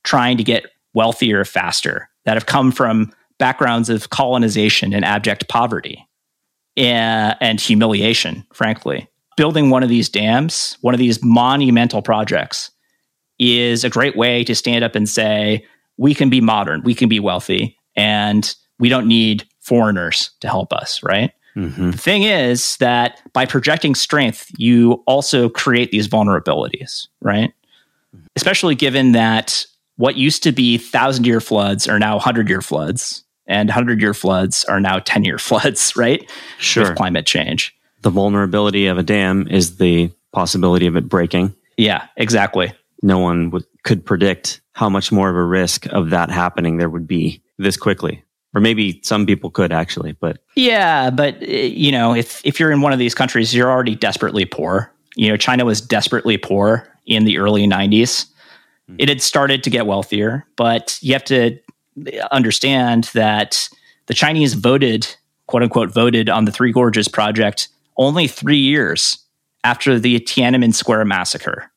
[0.04, 6.06] trying to get wealthier faster, that have come from backgrounds of colonization and abject poverty
[6.76, 9.08] and, and humiliation, frankly.
[9.36, 12.70] Building one of these dams, one of these monumental projects,
[13.38, 15.64] is a great way to stand up and say,
[15.96, 20.72] we can be modern, we can be wealthy, and we don't need foreigners to help
[20.72, 21.32] us, right?
[21.56, 21.92] Mm-hmm.
[21.92, 27.52] The thing is that by projecting strength, you also create these vulnerabilities, right?
[28.36, 29.64] Especially given that
[29.96, 34.12] what used to be thousand year floods are now hundred year floods, and hundred year
[34.12, 36.30] floods are now 10 year floods, right?
[36.58, 36.88] Sure.
[36.88, 37.74] With climate change.
[38.02, 41.54] The vulnerability of a dam is the possibility of it breaking.
[41.78, 42.72] Yeah, exactly.
[43.06, 46.90] No one would, could predict how much more of a risk of that happening there
[46.90, 48.24] would be this quickly.
[48.52, 52.72] Or maybe some people could actually but yeah but eh, you know if if you're
[52.72, 54.90] in one of these countries you're already desperately poor.
[55.14, 58.96] You know china was desperately poor in the early 90s mm-hmm.
[58.98, 61.58] it had started to get wealthier but you have to
[62.32, 63.68] understand that
[64.06, 65.06] the chinese voted
[65.46, 69.18] quote unquote voted on the three gorges project only 3 years
[69.64, 71.70] after the tiananmen square massacre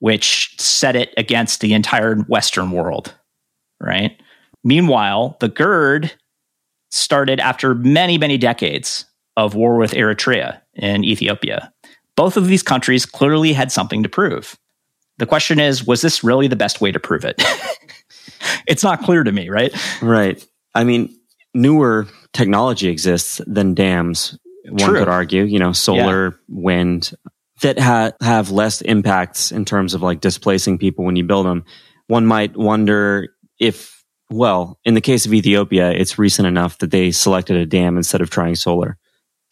[0.00, 3.14] which set it against the entire western world
[3.80, 4.20] right
[4.62, 6.12] Meanwhile, the GERD
[6.90, 11.72] started after many, many decades of war with Eritrea and Ethiopia.
[12.16, 14.58] Both of these countries clearly had something to prove.
[15.18, 17.42] The question is, was this really the best way to prove it?
[18.66, 19.72] it's not clear to me, right?
[20.02, 20.44] Right.
[20.74, 21.16] I mean,
[21.54, 24.38] newer technology exists than dams.
[24.64, 24.98] One True.
[24.98, 26.36] could argue, you know, solar, yeah.
[26.48, 27.12] wind
[27.62, 31.64] that ha- have less impacts in terms of like displacing people when you build them.
[32.06, 34.00] One might wonder if
[34.30, 38.20] well, in the case of Ethiopia, it's recent enough that they selected a dam instead
[38.20, 38.96] of trying solar.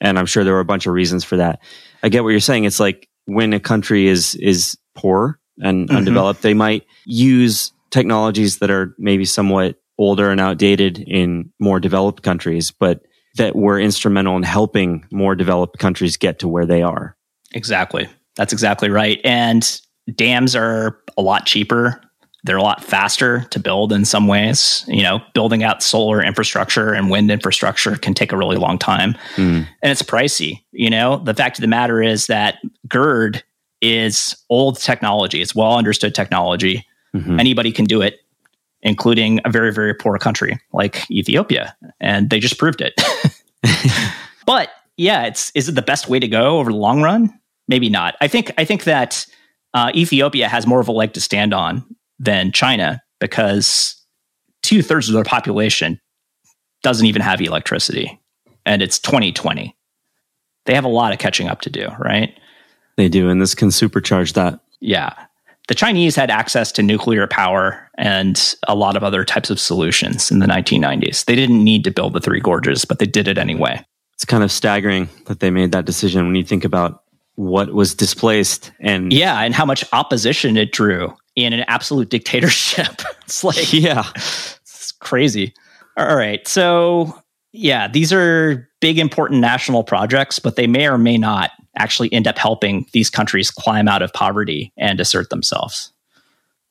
[0.01, 1.59] And I'm sure there were a bunch of reasons for that.
[2.03, 2.65] I get what you're saying.
[2.65, 5.97] It's like when a country is is poor and mm-hmm.
[5.97, 12.23] undeveloped, they might use technologies that are maybe somewhat older and outdated in more developed
[12.23, 13.03] countries, but
[13.37, 17.17] that were instrumental in helping more developed countries get to where they are.
[17.59, 18.09] Exactly.
[18.37, 19.21] That's exactly right.
[19.25, 19.81] And
[20.15, 22.01] dams are a lot cheaper
[22.45, 24.85] they're a lot faster to build in some ways.
[24.87, 29.15] You know, building out solar infrastructure and wind infrastructure can take a really long time.
[29.37, 29.67] Mm.
[29.83, 30.63] And it's pricey.
[30.73, 33.43] You know, the fact of the matter is that GERD
[33.81, 36.87] is old technology, it's well understood technology.
[37.15, 37.41] Mm-hmm.
[37.41, 38.21] Anybody can do it,
[38.83, 41.77] including a very, very poor country like Ethiopia.
[42.01, 42.95] And they just proved it.
[44.47, 47.38] but yeah, it's is it the best way to go over the long run?
[47.69, 48.17] Maybe not.
[48.21, 49.27] I think I think that
[49.75, 51.85] uh, Ethiopia has more of a leg to stand on
[52.19, 53.95] than China because
[54.63, 56.01] two thirds of their population
[56.83, 58.21] doesn't even have electricity,
[58.65, 59.77] and it's 2020.
[60.67, 62.39] They have a lot of catching up to do, right?
[62.97, 64.61] They do, and this can supercharge that.
[64.81, 65.15] Yeah.
[65.69, 70.31] The Chinese had access to nuclear power and a lot of other types of solutions
[70.31, 71.27] in the 1990s.
[71.27, 73.85] They didn't need to build the Three Gorges, but they did it anyway.
[74.15, 77.03] It's kind of staggering that they made that decision when you think about
[77.39, 83.01] what was displaced and yeah and how much opposition it drew in an absolute dictatorship.
[83.23, 84.05] It's like yeah.
[84.17, 85.55] it's crazy.
[85.97, 87.15] All right so
[87.53, 92.27] yeah these are big important national projects but they may or may not actually end
[92.27, 95.93] up helping these countries climb out of poverty and assert themselves.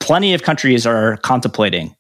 [0.02, 1.96] Plenty of countries are contemplating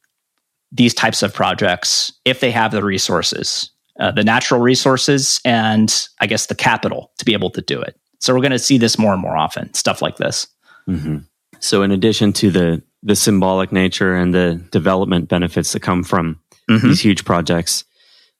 [0.73, 6.27] these types of projects if they have the resources uh, the natural resources and i
[6.27, 8.97] guess the capital to be able to do it so we're going to see this
[8.97, 10.47] more and more often, stuff like this.
[10.87, 11.17] Mm-hmm.
[11.59, 16.39] So in addition to the the symbolic nature and the development benefits that come from
[16.69, 16.87] mm-hmm.
[16.87, 17.83] these huge projects,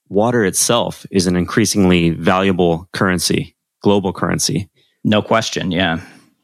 [0.09, 4.69] water itself is an increasingly valuable currency, global currency.
[5.03, 5.71] No question.
[5.71, 6.01] Yeah.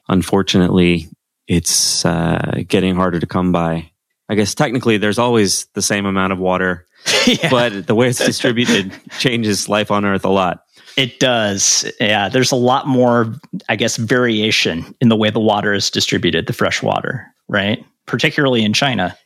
[0.07, 1.09] Unfortunately,
[1.47, 3.91] it's uh, getting harder to come by.
[4.29, 6.87] I guess technically there's always the same amount of water,
[7.25, 7.49] yeah.
[7.49, 10.63] but the way it's distributed changes life on Earth a lot.
[10.95, 11.91] It does.
[11.99, 12.29] Yeah.
[12.29, 13.33] There's a lot more,
[13.69, 17.83] I guess, variation in the way the water is distributed, the fresh water, right?
[18.05, 19.17] Particularly in China.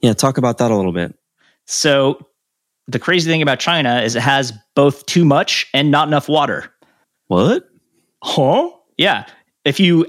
[0.00, 0.12] Yeah.
[0.12, 1.14] Talk about that a little bit.
[1.66, 2.24] So,
[2.86, 6.72] the crazy thing about China is it has both too much and not enough water.
[7.26, 7.68] What?
[8.22, 8.70] Huh?
[8.96, 9.26] Yeah.
[9.66, 10.06] If you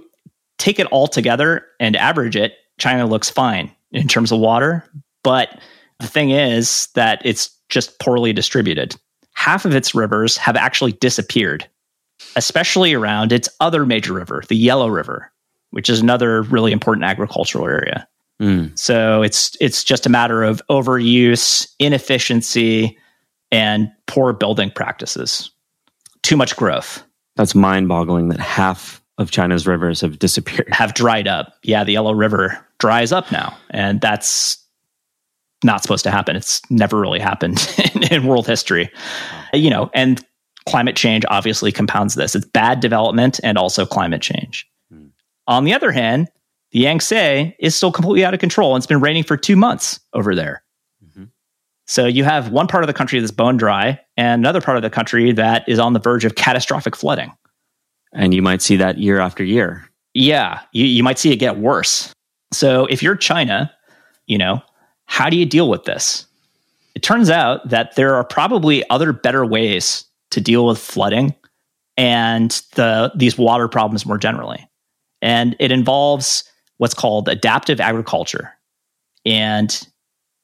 [0.58, 4.90] take it all together and average it, China looks fine in terms of water.
[5.24, 5.60] But
[6.00, 8.96] the thing is that it's just poorly distributed
[9.40, 11.66] half of its rivers have actually disappeared,
[12.36, 15.32] especially around its other major river, the Yellow River.
[15.72, 18.08] which is another really important agricultural area.
[18.42, 18.78] Mm.
[18.78, 22.98] So it's it's just a matter of overuse, inefficiency,
[23.52, 25.52] and poor building practices.
[26.22, 27.04] Too much growth.
[27.36, 30.68] That's mind-boggling that half of China's rivers have disappeared.
[30.72, 31.54] Have dried up.
[31.64, 34.58] Yeah, the Yellow River dries up now, and that's
[35.64, 36.36] not supposed to happen.
[36.36, 38.90] It's never really happened in, in world history.
[39.54, 40.24] You know, and
[40.68, 42.36] climate change obviously compounds this.
[42.36, 44.68] It's bad development and also climate change.
[44.92, 45.08] Hmm.
[45.48, 46.30] On the other hand,
[46.72, 50.00] the Yangtze is still completely out of control and it's been raining for two months
[50.14, 50.64] over there.
[51.04, 51.30] Mhm.
[51.88, 54.84] So you have one part of the country that's bone dry and another part of
[54.84, 57.32] the country that is on the verge of catastrophic flooding.
[58.14, 59.88] And you might see that year after year.
[60.14, 62.14] Yeah, you, you might see it get worse.
[62.52, 63.72] So if you're China,
[64.26, 64.62] you know,
[65.10, 66.28] how do you deal with this?
[66.94, 71.34] It turns out that there are probably other better ways to deal with flooding
[71.98, 74.70] and the these water problems more generally.
[75.22, 76.44] And it involves
[76.78, 78.54] what's called adaptive agriculture
[79.26, 79.86] and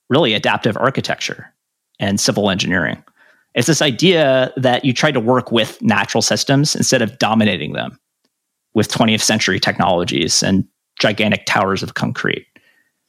[0.09, 1.53] really adaptive architecture
[1.99, 3.01] and civil engineering.
[3.53, 7.99] It's this idea that you try to work with natural systems instead of dominating them
[8.73, 10.67] with 20th century technologies and
[10.99, 12.47] gigantic towers of concrete.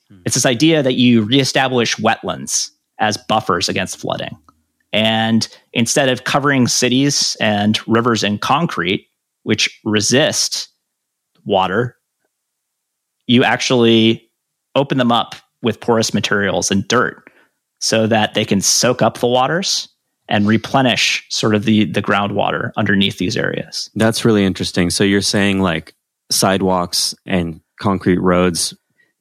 [0.08, 0.20] Hmm.
[0.24, 4.36] It's this idea that you reestablish wetlands as buffers against flooding.
[4.92, 9.08] And instead of covering cities and rivers in concrete,
[9.42, 10.68] which resist
[11.44, 11.96] water,
[13.26, 14.30] you actually
[14.74, 17.22] open them up with porous materials and dirt
[17.80, 19.88] so that they can soak up the waters
[20.28, 23.90] and replenish sort of the, the groundwater underneath these areas.
[23.94, 24.90] That's really interesting.
[24.90, 25.94] So you're saying like
[26.30, 28.74] sidewalks and concrete roads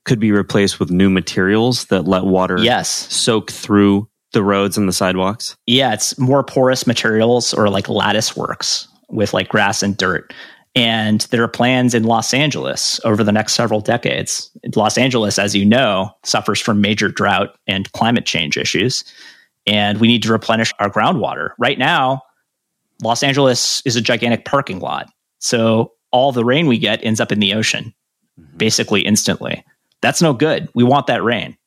[0.06, 2.90] could be replaced with new materials that let water Yes.
[3.14, 5.56] soak through the roads and the sidewalks?
[5.66, 10.34] Yeah, it's more porous materials or like lattice works with like grass and dirt.
[10.76, 14.52] And there are plans in Los Angeles over the next several decades.
[14.76, 19.04] Los Angeles, as you know, suffers from major drought and climate change issues.
[19.66, 21.52] And we need to replenish our groundwater.
[21.58, 22.22] Right now,
[23.02, 25.10] Los Angeles is a gigantic parking lot.
[25.40, 27.94] So all the rain we get ends up in the ocean
[28.40, 28.58] mm-hmm.
[28.58, 29.64] basically instantly.
[30.06, 30.70] That's no good.
[30.76, 31.58] We want that rain.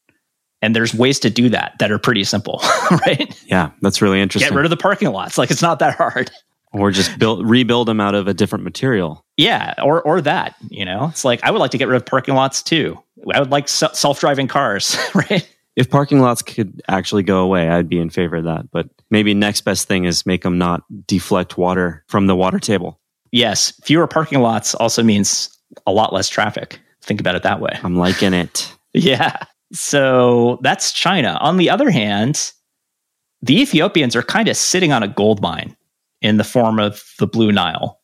[0.63, 2.61] And there's ways to do that that are pretty simple,
[2.91, 3.37] right?
[3.47, 4.49] Yeah, that's really interesting.
[4.51, 5.39] Get rid of the parking lots.
[5.39, 6.31] Like it's not that hard.
[6.73, 9.25] or just build rebuild them out of a different material.
[9.37, 10.55] Yeah, or or that.
[10.69, 12.97] You know, it's like I would like to get rid of parking lots too.
[13.35, 15.49] I would like self-driving cars, right?
[15.75, 18.71] If parking lots could actually go away, I'd be in favor of that.
[18.71, 23.01] But maybe next best thing is make them not deflect water from the water table.
[23.33, 26.81] Yes, fewer parking lots also means a lot less traffic.
[27.09, 27.77] Think about it that way.
[27.83, 28.73] I'm liking it.
[28.95, 29.37] Yeah.
[29.71, 31.37] So that's China.
[31.43, 32.53] On the other hand,
[33.43, 35.77] the Ethiopians are kind of sitting on a gold mine
[36.23, 38.01] in the form of the Blue Nile,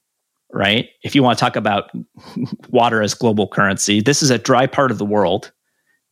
[0.52, 0.90] right?
[1.02, 1.90] If you want to talk about
[2.68, 5.52] water as global currency, this is a dry part of the world.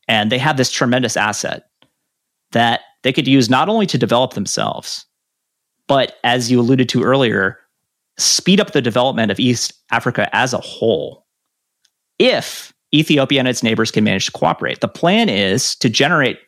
[0.08, 1.64] And they have this tremendous asset
[2.52, 5.04] that they could use not only to develop themselves,
[5.86, 7.58] but as you alluded to earlier,
[8.16, 11.26] speed up the development of East Africa as a whole.
[12.18, 16.38] If Ethiopia and its neighbors can manage to cooperate, the plan is to generate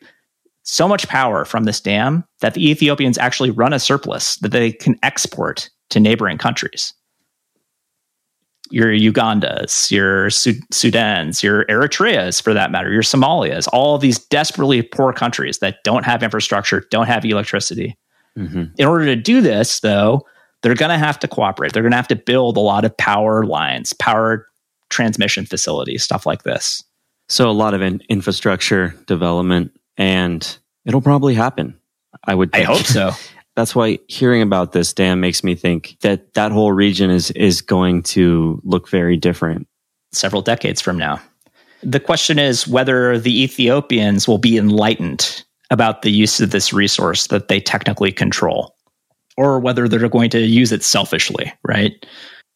[0.63, 4.71] so much power from this dam that the Ethiopians actually run a surplus that they
[4.71, 6.93] can export to neighboring countries.
[8.71, 15.13] Your Ugandas, your Sudans, your Eritreas, for that matter, your Somalias, all these desperately poor
[15.13, 17.95] countries that don't have infrastructure, don't have electricity.
[18.35, 20.25] hmm In order to do this, though,
[20.63, 21.73] they're going to have to cooperate.
[21.73, 24.47] They're going to have to build a lot of power lines, power
[24.95, 26.81] transmission facilities, stuff like this.
[27.27, 31.77] So a lot of in- infrastructure development, and it'll probably happen.
[32.23, 32.49] I would.
[32.53, 33.11] I hope so.
[33.57, 37.61] That's why hearing about this dam makes me think that that whole region is is
[37.61, 39.67] going to look very different.
[40.13, 41.21] several decades from now.
[41.83, 47.27] The question is whether the Ethiopians will be enlightened about the use of this resource
[47.27, 48.75] that they technically control,
[49.35, 51.93] or whether they're going to use it selfishly, right?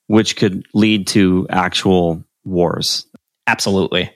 [0.09, 3.05] which could lead to actual wars,
[3.47, 4.11] Absolutely.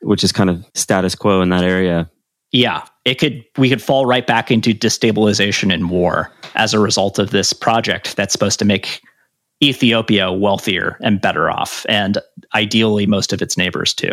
[0.00, 2.10] which is kind of status quo in that area.
[2.52, 7.18] Yeah, it could we could fall right back into destabilization and war as a result
[7.18, 9.02] of this project that's supposed to make
[9.62, 12.18] Ethiopia wealthier and better off and
[12.54, 14.12] ideally most of its neighbors too.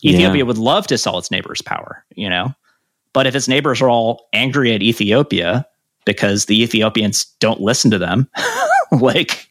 [0.00, 0.12] Yeah.
[0.12, 2.54] Ethiopia would love to sell its neighbors power, you know.
[3.12, 5.66] But if its neighbors are all angry at Ethiopia
[6.04, 8.28] because the Ethiopians don't listen to them,
[8.92, 9.50] like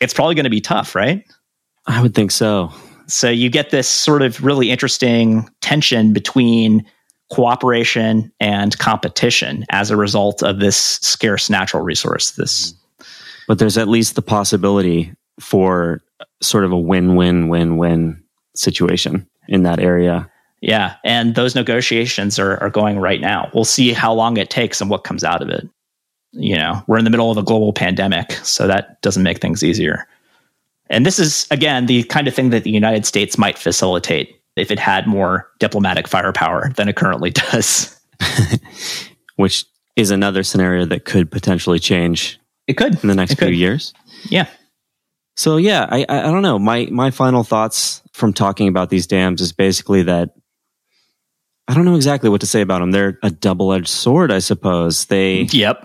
[0.00, 1.24] it's probably going to be tough, right?
[1.86, 2.72] I would think so.
[3.06, 6.84] So you get this sort of really interesting tension between
[7.30, 12.32] cooperation and competition as a result of this scarce natural resource.
[12.32, 12.76] This mm.
[13.46, 16.02] But there's at least the possibility for
[16.42, 18.22] sort of a win-win-win-win
[18.54, 20.28] situation in that area.
[20.60, 23.50] Yeah, and those negotiations are are going right now.
[23.54, 25.68] We'll see how long it takes and what comes out of it.
[26.32, 29.62] You know, we're in the middle of a global pandemic, so that doesn't make things
[29.62, 30.08] easier.
[30.90, 34.70] And this is again the kind of thing that the United States might facilitate if
[34.70, 37.98] it had more diplomatic firepower than it currently does.
[39.36, 39.64] Which
[39.96, 43.56] is another scenario that could potentially change It could in the next It few could.
[43.56, 43.92] years.
[44.28, 44.46] Yeah.
[45.36, 46.58] So yeah, I, I don't know.
[46.58, 50.30] My my final thoughts from talking about these dams is basically that
[51.68, 52.92] I don't know exactly what to say about them.
[52.92, 55.06] They're a double edged sword, I suppose.
[55.06, 55.84] They Yep.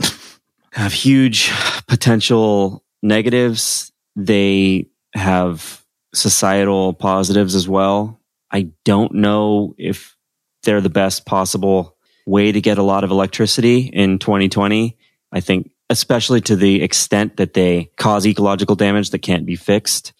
[0.73, 1.51] have huge
[1.87, 3.91] potential negatives.
[4.15, 5.83] They have
[6.13, 8.19] societal positives as well.
[8.51, 10.15] I don't know if
[10.63, 11.95] they're the best possible
[12.25, 14.97] way to get a lot of electricity in 2020.
[15.31, 20.13] I think, especially to the extent that they cause ecological damage that can't be fixed,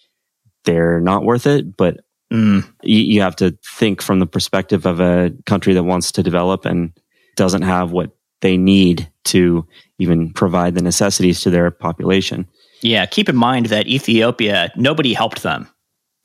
[0.64, 1.76] they're not worth it.
[1.76, 2.00] But
[2.32, 6.22] Mm, you, you have to think from the perspective of a country that wants to
[6.22, 6.92] develop and
[7.36, 9.66] doesn't have what they need to
[9.98, 12.48] even provide the necessities to their population.
[12.82, 13.06] Yeah.
[13.06, 15.68] Keep in mind that Ethiopia, nobody helped them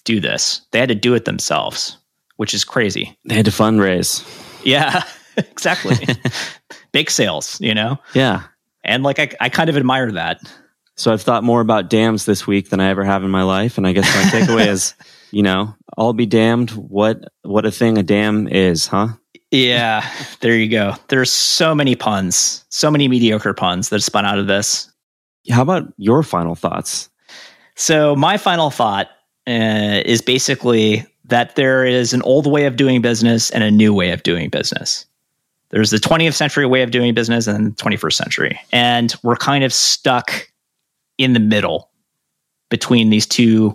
[0.03, 0.61] do this.
[0.71, 1.97] They had to do it themselves,
[2.37, 3.17] which is crazy.
[3.25, 4.25] They had to fundraise.
[4.63, 5.03] Yeah,
[5.37, 5.95] exactly.
[6.91, 7.97] Big sales, you know?
[8.13, 8.43] Yeah.
[8.83, 10.41] And like, I, I kind of admire that.
[10.95, 13.77] So I've thought more about dams this week than I ever have in my life.
[13.77, 14.95] And I guess my takeaway is,
[15.31, 19.09] you know, I'll be damned what what a thing a dam is, huh?
[19.51, 20.09] Yeah,
[20.41, 20.95] there you go.
[21.07, 24.91] There's so many puns, so many mediocre puns that spun out of this.
[25.49, 27.09] How about your final thoughts?
[27.75, 29.09] So, my final thought
[29.47, 33.93] uh, is basically that there is an old way of doing business and a new
[33.93, 35.05] way of doing business.
[35.69, 38.59] There's the 20th century way of doing business and the 21st century.
[38.71, 40.49] And we're kind of stuck
[41.17, 41.89] in the middle
[42.69, 43.73] between these two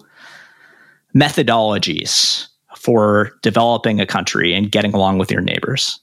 [1.14, 6.00] methodologies for developing a country and getting along with your neighbors.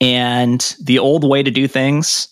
[0.00, 2.28] And the old way to do things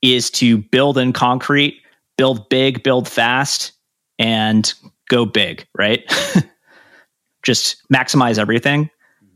[0.00, 1.81] is to build in concrete,
[2.22, 3.72] build big, build fast,
[4.16, 4.74] and
[5.08, 6.04] go big, right?
[7.42, 8.88] Just maximize everything,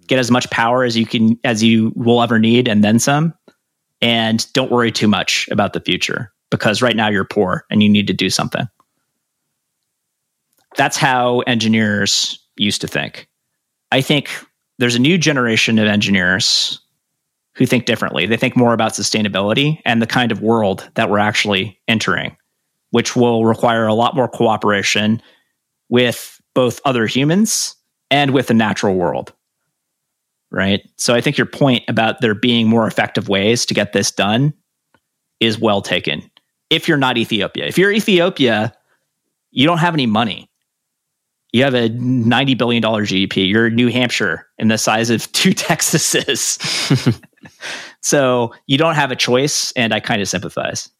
[0.07, 3.34] get as much power as you can as you will ever need and then some.
[4.01, 7.89] And don't worry too much about the future because right now you're poor and you
[7.89, 8.68] need to do something.
[10.76, 13.26] That's how engineers used to think.
[13.91, 14.30] I think
[14.78, 16.80] there's a new generation of engineers
[17.57, 18.26] who think differently.
[18.26, 22.37] They think more about sustainability and the kind of world that we're actually entering,
[22.91, 25.20] which will require a lot more cooperation
[25.89, 27.76] with both other humans
[28.11, 29.32] and with the natural world.
[30.51, 30.89] Right.
[30.97, 34.55] So I think your point about there being more effective ways to get this done
[35.41, 36.30] is well taken.
[36.70, 38.72] If you're not Ethiopia, if you're Ethiopia,
[39.51, 40.51] you don't have any money.
[41.53, 43.49] You have a $90 billion GDP.
[43.49, 46.61] You're New Hampshire in the size of two Texases.
[48.01, 50.91] so you don't have a choice, and I kind of sympathize.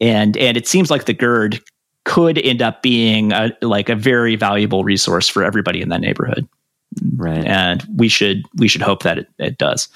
[0.00, 1.60] And and it seems like the GERD
[2.04, 6.48] could end up being a, like a very valuable resource for everybody in that neighborhood.
[7.16, 7.44] Right.
[7.44, 9.88] And we should we should hope that it, it does.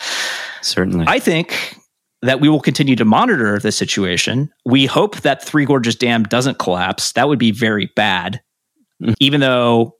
[0.60, 1.06] Certainly.
[1.08, 1.78] I think
[2.22, 4.52] that we will continue to monitor the situation.
[4.64, 7.12] We hope that Three Gorges Dam doesn't collapse.
[7.12, 8.40] That would be very bad.
[9.02, 9.14] Mm.
[9.18, 9.96] Even though,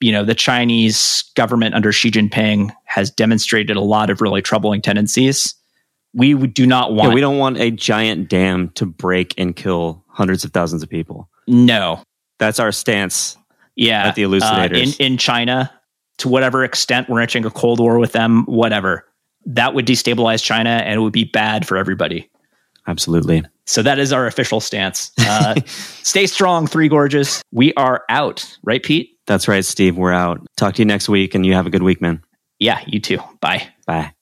[0.00, 4.80] you know, the Chinese government under Xi Jinping has demonstrated a lot of really troubling
[4.80, 5.54] tendencies.
[6.18, 10.04] We do not want yeah, we don't want a giant dam to break and kill
[10.08, 11.28] hundreds of thousands of people.
[11.46, 12.02] no.
[12.38, 13.36] That's our stance.
[13.74, 14.06] Yeah.
[14.06, 15.00] At the Uh, elucidators.
[15.00, 15.72] in, in China,
[16.18, 19.04] to whatever extent we're entering a Cold War with them, whatever.
[19.46, 22.30] That would destabilize China and it would be bad for everybody.
[22.86, 23.42] Absolutely.
[23.66, 25.10] So that is our official stance.
[25.20, 27.42] Uh, stay strong, Three Gorges.
[27.52, 29.18] We are out, right, Pete?
[29.26, 29.96] That's right, Steve.
[29.96, 30.44] We're out.
[30.56, 32.22] Talk to you next week and you have a good week, man.
[32.60, 33.18] Yeah, you too.
[33.40, 33.68] Bye.
[33.86, 34.12] Bye.